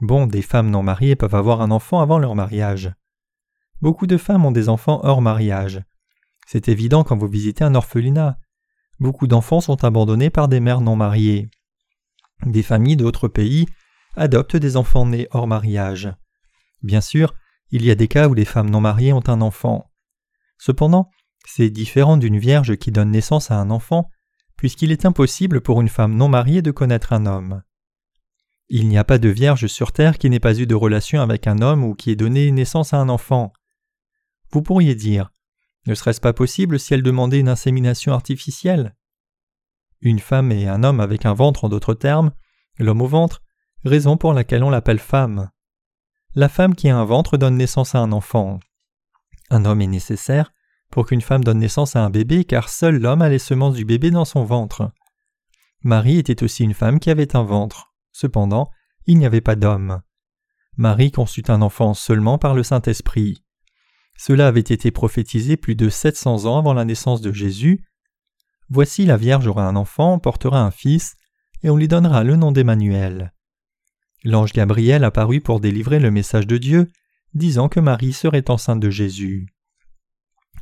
Bon, 0.00 0.26
des 0.26 0.42
femmes 0.42 0.70
non 0.70 0.82
mariées 0.82 1.16
peuvent 1.16 1.34
avoir 1.34 1.62
un 1.62 1.70
enfant 1.70 2.00
avant 2.00 2.18
leur 2.18 2.34
mariage. 2.34 2.92
Beaucoup 3.80 4.06
de 4.06 4.16
femmes 4.16 4.44
ont 4.44 4.52
des 4.52 4.68
enfants 4.68 5.00
hors 5.02 5.22
mariage. 5.22 5.82
C'est 6.46 6.68
évident 6.68 7.02
quand 7.02 7.16
vous 7.16 7.28
visitez 7.28 7.64
un 7.64 7.74
orphelinat. 7.74 8.38
Beaucoup 9.00 9.26
d'enfants 9.26 9.60
sont 9.60 9.84
abandonnés 9.84 10.30
par 10.30 10.48
des 10.48 10.60
mères 10.60 10.80
non 10.80 10.96
mariées. 10.96 11.48
Des 12.44 12.62
familles 12.62 12.96
d'autres 12.96 13.28
pays 13.28 13.66
adoptent 14.16 14.56
des 14.56 14.76
enfants 14.76 15.06
nés 15.06 15.28
hors 15.30 15.46
mariage. 15.46 16.12
Bien 16.82 17.00
sûr, 17.00 17.34
il 17.70 17.84
y 17.84 17.90
a 17.90 17.94
des 17.94 18.08
cas 18.08 18.28
où 18.28 18.34
des 18.34 18.44
femmes 18.44 18.70
non 18.70 18.80
mariées 18.80 19.12
ont 19.12 19.26
un 19.26 19.40
enfant. 19.40 19.90
Cependant, 20.58 21.10
c'est 21.46 21.70
différent 21.70 22.16
d'une 22.16 22.38
vierge 22.38 22.76
qui 22.76 22.92
donne 22.92 23.10
naissance 23.10 23.50
à 23.50 23.56
un 23.56 23.70
enfant, 23.70 24.10
puisqu'il 24.56 24.92
est 24.92 25.04
impossible 25.04 25.60
pour 25.60 25.80
une 25.80 25.88
femme 25.88 26.14
non 26.14 26.28
mariée 26.28 26.62
de 26.62 26.70
connaître 26.70 27.12
un 27.12 27.26
homme. 27.26 27.62
Il 28.68 28.88
n'y 28.88 28.98
a 28.98 29.04
pas 29.04 29.18
de 29.18 29.28
vierge 29.28 29.66
sur 29.66 29.92
terre 29.92 30.18
qui 30.18 30.28
n'ait 30.28 30.40
pas 30.40 30.58
eu 30.58 30.66
de 30.66 30.74
relation 30.74 31.20
avec 31.20 31.46
un 31.46 31.60
homme 31.62 31.84
ou 31.84 31.94
qui 31.94 32.10
ait 32.10 32.16
donné 32.16 32.50
naissance 32.50 32.92
à 32.94 32.98
un 32.98 33.08
enfant. 33.08 33.52
Vous 34.50 34.62
pourriez 34.62 34.94
dire 34.94 35.30
ne 35.86 35.94
serait-ce 35.94 36.20
pas 36.20 36.32
possible 36.32 36.80
si 36.80 36.94
elle 36.94 37.02
demandait 37.02 37.38
une 37.38 37.48
insémination 37.48 38.12
artificielle? 38.12 38.96
Une 40.00 40.18
femme 40.18 40.50
et 40.50 40.66
un 40.66 40.82
homme 40.82 41.00
avec 41.00 41.24
un 41.24 41.32
ventre 41.32 41.64
en 41.64 41.68
d'autres 41.68 41.94
termes, 41.94 42.32
l'homme 42.78 43.02
au 43.02 43.06
ventre, 43.06 43.42
raison 43.84 44.16
pour 44.16 44.32
laquelle 44.32 44.64
on 44.64 44.70
l'appelle 44.70 44.98
femme. 44.98 45.50
La 46.34 46.48
femme 46.48 46.74
qui 46.74 46.88
a 46.88 46.98
un 46.98 47.04
ventre 47.04 47.36
donne 47.36 47.56
naissance 47.56 47.94
à 47.94 48.00
un 48.00 48.10
enfant. 48.10 48.58
Un 49.48 49.64
homme 49.64 49.80
est 49.80 49.86
nécessaire 49.86 50.52
pour 50.90 51.06
qu'une 51.06 51.20
femme 51.20 51.44
donne 51.44 51.60
naissance 51.60 51.94
à 51.94 52.04
un 52.04 52.10
bébé 52.10 52.44
car 52.44 52.68
seul 52.68 52.98
l'homme 52.98 53.22
a 53.22 53.28
les 53.28 53.38
semences 53.38 53.74
du 53.74 53.84
bébé 53.84 54.10
dans 54.10 54.24
son 54.24 54.44
ventre. 54.44 54.90
Marie 55.82 56.18
était 56.18 56.42
aussi 56.42 56.64
une 56.64 56.74
femme 56.74 56.98
qui 56.98 57.10
avait 57.10 57.36
un 57.36 57.44
ventre. 57.44 57.94
Cependant, 58.18 58.70
il 59.04 59.18
n'y 59.18 59.26
avait 59.26 59.42
pas 59.42 59.56
d'homme. 59.56 60.00
Marie 60.78 61.10
conçut 61.10 61.50
un 61.50 61.60
enfant 61.60 61.92
seulement 61.92 62.38
par 62.38 62.54
le 62.54 62.62
Saint-Esprit. 62.62 63.44
Cela 64.16 64.46
avait 64.46 64.60
été 64.60 64.90
prophétisé 64.90 65.58
plus 65.58 65.74
de 65.74 65.90
700 65.90 66.46
ans 66.46 66.56
avant 66.56 66.72
la 66.72 66.86
naissance 66.86 67.20
de 67.20 67.30
Jésus. 67.30 67.84
Voici 68.70 69.04
la 69.04 69.18
Vierge 69.18 69.46
aura 69.46 69.68
un 69.68 69.76
enfant, 69.76 70.18
portera 70.18 70.62
un 70.62 70.70
fils, 70.70 71.16
et 71.62 71.68
on 71.68 71.76
lui 71.76 71.88
donnera 71.88 72.24
le 72.24 72.36
nom 72.36 72.52
d'Emmanuel. 72.52 73.34
L'ange 74.24 74.54
Gabriel 74.54 75.04
apparut 75.04 75.42
pour 75.42 75.60
délivrer 75.60 76.00
le 76.00 76.10
message 76.10 76.46
de 76.46 76.56
Dieu, 76.56 76.90
disant 77.34 77.68
que 77.68 77.80
Marie 77.80 78.14
serait 78.14 78.50
enceinte 78.50 78.80
de 78.80 78.88
Jésus. 78.88 79.46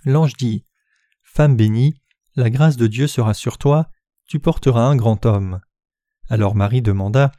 L'ange 0.04 0.34
dit 0.36 0.64
Femme 1.22 1.54
bénie, 1.54 1.94
la 2.34 2.50
grâce 2.50 2.76
de 2.76 2.88
Dieu 2.88 3.06
sera 3.06 3.32
sur 3.32 3.58
toi, 3.58 3.92
tu 4.26 4.40
porteras 4.40 4.86
un 4.86 4.96
grand 4.96 5.24
homme. 5.24 5.60
Alors 6.28 6.56
Marie 6.56 6.82
demanda 6.82 7.30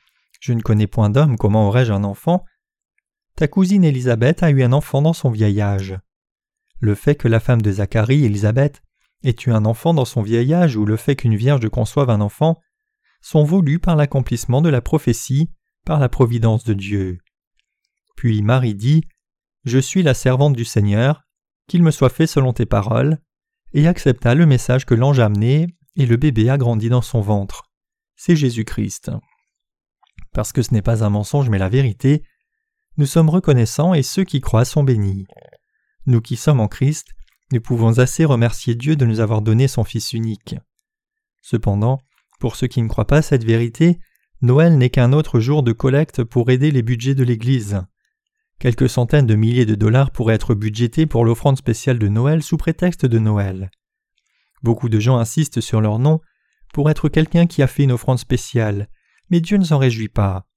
Je 0.46 0.54
ne 0.54 0.62
connais 0.62 0.86
point 0.86 1.10
d'homme, 1.10 1.40
comment 1.40 1.70
aurais-je 1.70 1.92
un 1.92 2.04
enfant? 2.04 2.46
Ta 3.36 3.48
cousine 3.48 3.84
Élisabeth 3.84 4.44
a 4.44 4.52
eu 4.52 4.62
un 4.62 4.74
enfant 4.74 5.02
dans 5.02 5.12
son 5.12 5.32
vieil 5.32 5.60
âge. 5.60 5.98
Le 6.80 6.94
fait 6.94 7.16
que 7.16 7.28
la 7.28 7.40
femme 7.40 7.64
de 7.64 7.72
Zacharie, 7.72 8.26
Élisabeth, 8.26 8.84
ait 9.24 9.36
eu 9.48 9.50
un 9.50 9.66
enfant 9.66 9.96
dans 9.96 10.06
son 10.06 10.22
vieil 10.22 10.54
âge 10.54 10.76
ou 10.76 10.86
le 10.86 10.98
fait 10.98 11.16
qu'une 11.16 11.36
vierge 11.36 11.68
conçoive 11.70 12.12
un 12.12 12.22
enfant 12.22 12.62
sont 13.22 13.44
voulus 13.44 13.80
par 13.80 13.96
l'accomplissement 13.96 14.62
de 14.62 14.70
la 14.70 14.82
prophétie, 14.82 15.50
par 15.84 16.00
la 16.00 16.10
providence 16.10 16.64
de 16.64 16.76
Dieu. 16.76 17.18
Puis 18.16 18.44
Marie 18.44 18.76
dit 18.76 19.04
Je 19.64 19.80
suis 19.80 20.04
la 20.04 20.14
servante 20.14 20.56
du 20.56 20.64
Seigneur, 20.64 21.24
qu'il 21.68 21.82
me 21.82 21.90
soit 21.90 22.10
fait 22.10 22.28
selon 22.28 22.54
tes 22.54 22.68
paroles, 22.68 23.18
et 23.74 23.88
accepta 23.88 24.36
le 24.36 24.46
message 24.46 24.86
que 24.86 24.94
l'ange 24.94 25.18
a 25.18 25.26
amené, 25.26 25.76
et 25.96 26.06
le 26.06 26.18
bébé 26.18 26.52
a 26.52 26.60
grandi 26.60 26.90
dans 26.90 27.02
son 27.02 27.22
ventre. 27.22 27.64
C'est 28.16 28.36
Jésus-Christ. 28.36 29.10
Parce 30.36 30.52
que 30.52 30.62
ce 30.62 30.74
n'est 30.74 30.82
pas 30.82 31.04
un 31.04 31.10
mensonge 31.10 31.50
mais 31.50 31.58
la 31.58 31.70
vérité, 31.70 32.22
nous 32.98 33.06
sommes 33.06 33.30
reconnaissants 33.30 33.94
et 33.94 34.04
ceux 34.04 34.26
qui 34.26 34.42
croient 34.42 34.66
sont 34.66 34.84
bénis. 34.84 35.26
Nous 36.08 36.20
qui 36.20 36.36
sommes 36.36 36.60
en 36.60 36.68
Christ, 36.68 37.08
nous 37.54 37.62
pouvons 37.62 38.00
assez 38.00 38.26
remercier 38.26 38.76
Dieu 38.76 38.98
de 38.98 39.06
nous 39.06 39.22
avoir 39.22 39.42
donné 39.42 39.70
son 39.70 39.86
Fils 39.86 40.12
unique. 40.12 40.56
Cependant, 41.42 42.02
pour 42.42 42.58
ceux 42.58 42.68
qui 42.68 42.82
ne 42.82 42.90
croient 42.90 43.08
pas 43.08 43.22
cette 43.22 43.46
vérité, 43.46 43.98
Noël 44.42 44.78
n'est 44.78 44.90
qu'un 44.90 45.14
autre 45.14 45.40
jour 45.40 45.64
de 45.64 45.72
collecte 45.72 46.26
pour 46.26 46.50
aider 46.52 46.70
les 46.70 46.82
budgets 46.82 47.16
de 47.16 47.24
l'Église. 47.24 47.82
Quelques 48.60 48.90
centaines 48.90 49.28
de 49.28 49.36
milliers 49.36 49.66
de 49.66 49.76
dollars 49.76 50.12
pourraient 50.12 50.36
être 50.36 50.54
budgétés 50.54 51.06
pour 51.06 51.24
l'offrande 51.24 51.58
spéciale 51.58 51.98
de 51.98 52.10
Noël 52.10 52.44
sous 52.44 52.58
prétexte 52.58 53.06
de 53.06 53.20
Noël. 53.20 53.72
Beaucoup 54.64 54.90
de 54.90 55.00
gens 55.00 55.18
insistent 55.18 55.62
sur 55.62 55.80
leur 55.80 55.98
nom 55.98 56.20
pour 56.74 56.90
être 56.90 57.08
quelqu'un 57.08 57.48
qui 57.48 57.62
a 57.64 57.68
fait 57.68 57.84
une 57.84 57.94
offrande 57.94 58.20
spéciale, 58.20 58.90
mais 59.30 59.42
Dieu 59.42 59.58
ne 59.58 59.64
s'en 59.64 59.78
réjouit 59.78 60.10
pas. 60.10 60.48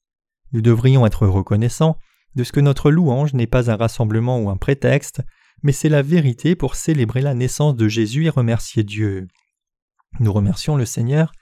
Nous 0.53 0.61
devrions 0.61 1.07
être 1.07 1.27
reconnaissants 1.27 1.99
de 2.35 2.45
ce 2.45 2.53
que 2.53 2.61
notre 2.61 2.91
louange 2.91 3.35
n'est 3.35 3.47
pas 3.47 3.71
un 3.71 3.77
rassemblement 3.77 4.41
ou 4.41 4.51
un 4.51 4.57
prétexte, 4.57 5.23
mais 5.63 5.73
c'est 5.73 5.89
la 5.89 6.03
vérité 6.03 6.55
pour 6.55 6.75
célébrer 6.75 7.21
la 7.21 7.35
naissance 7.35 7.75
de 7.75 7.89
Jésus 7.89 8.27
et 8.27 8.31
remercier 8.31 8.85
Dieu. 8.85 9.29
Nous 10.21 10.33
remercions 10.33 10.77
le 10.77 10.85
Seigneur 10.85 11.33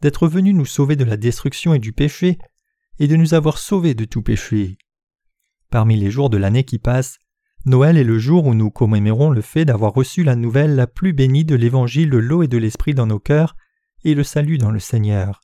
d'être 0.00 0.26
venu 0.26 0.52
nous 0.52 0.66
sauver 0.66 0.96
de 0.96 1.04
la 1.04 1.16
destruction 1.16 1.74
et 1.74 1.78
du 1.78 1.92
péché, 1.92 2.38
et 2.98 3.06
de 3.06 3.16
nous 3.16 3.34
avoir 3.34 3.58
sauvés 3.58 3.94
de 3.94 4.04
tout 4.04 4.22
péché. 4.22 4.76
Parmi 5.70 5.96
les 5.96 6.10
jours 6.10 6.28
de 6.28 6.36
l'année 6.36 6.64
qui 6.64 6.78
passe, 6.78 7.18
Noël 7.64 7.96
est 7.96 8.04
le 8.04 8.18
jour 8.18 8.46
où 8.46 8.54
nous 8.54 8.70
commémorons 8.70 9.30
le 9.30 9.40
fait 9.40 9.64
d'avoir 9.64 9.92
reçu 9.92 10.24
la 10.24 10.34
nouvelle 10.34 10.74
la 10.74 10.88
plus 10.88 11.12
bénie 11.12 11.44
de 11.44 11.54
l'évangile 11.54 12.10
de 12.10 12.18
l'eau 12.18 12.42
et 12.42 12.48
de 12.48 12.58
l'esprit 12.58 12.94
dans 12.94 13.06
nos 13.06 13.20
cœurs, 13.20 13.54
et 14.04 14.14
le 14.14 14.24
salut 14.24 14.58
dans 14.58 14.72
le 14.72 14.80
Seigneur. 14.80 15.40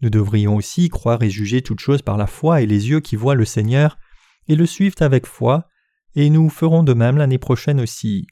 Nous 0.00 0.10
devrions 0.10 0.56
aussi 0.56 0.88
croire 0.88 1.22
et 1.22 1.30
juger 1.30 1.62
toutes 1.62 1.80
choses 1.80 2.02
par 2.02 2.16
la 2.16 2.26
foi 2.26 2.62
et 2.62 2.66
les 2.66 2.88
yeux 2.88 3.00
qui 3.00 3.16
voient 3.16 3.34
le 3.34 3.44
Seigneur, 3.44 3.98
et 4.48 4.56
le 4.56 4.66
suivent 4.66 4.96
avec 5.00 5.26
foi, 5.26 5.68
et 6.14 6.30
nous 6.30 6.48
ferons 6.48 6.82
de 6.82 6.94
même 6.94 7.16
l'année 7.16 7.38
prochaine 7.38 7.80
aussi. 7.80 8.26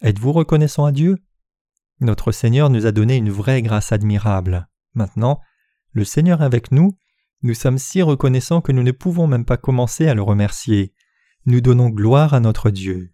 Êtes-vous 0.00 0.32
reconnaissant 0.32 0.84
à 0.84 0.92
Dieu? 0.92 1.18
Notre 2.00 2.32
Seigneur 2.32 2.70
nous 2.70 2.86
a 2.86 2.92
donné 2.92 3.16
une 3.16 3.30
vraie 3.30 3.62
grâce 3.62 3.92
admirable. 3.92 4.68
Maintenant, 4.94 5.40
le 5.92 6.04
Seigneur 6.04 6.42
avec 6.42 6.72
nous, 6.72 6.98
nous 7.42 7.54
sommes 7.54 7.78
si 7.78 8.02
reconnaissants 8.02 8.60
que 8.60 8.72
nous 8.72 8.82
ne 8.82 8.90
pouvons 8.90 9.26
même 9.26 9.44
pas 9.44 9.56
commencer 9.56 10.08
à 10.08 10.14
le 10.14 10.22
remercier. 10.22 10.94
Nous 11.46 11.60
donnons 11.60 11.90
gloire 11.90 12.34
à 12.34 12.40
notre 12.40 12.70
Dieu. 12.70 13.12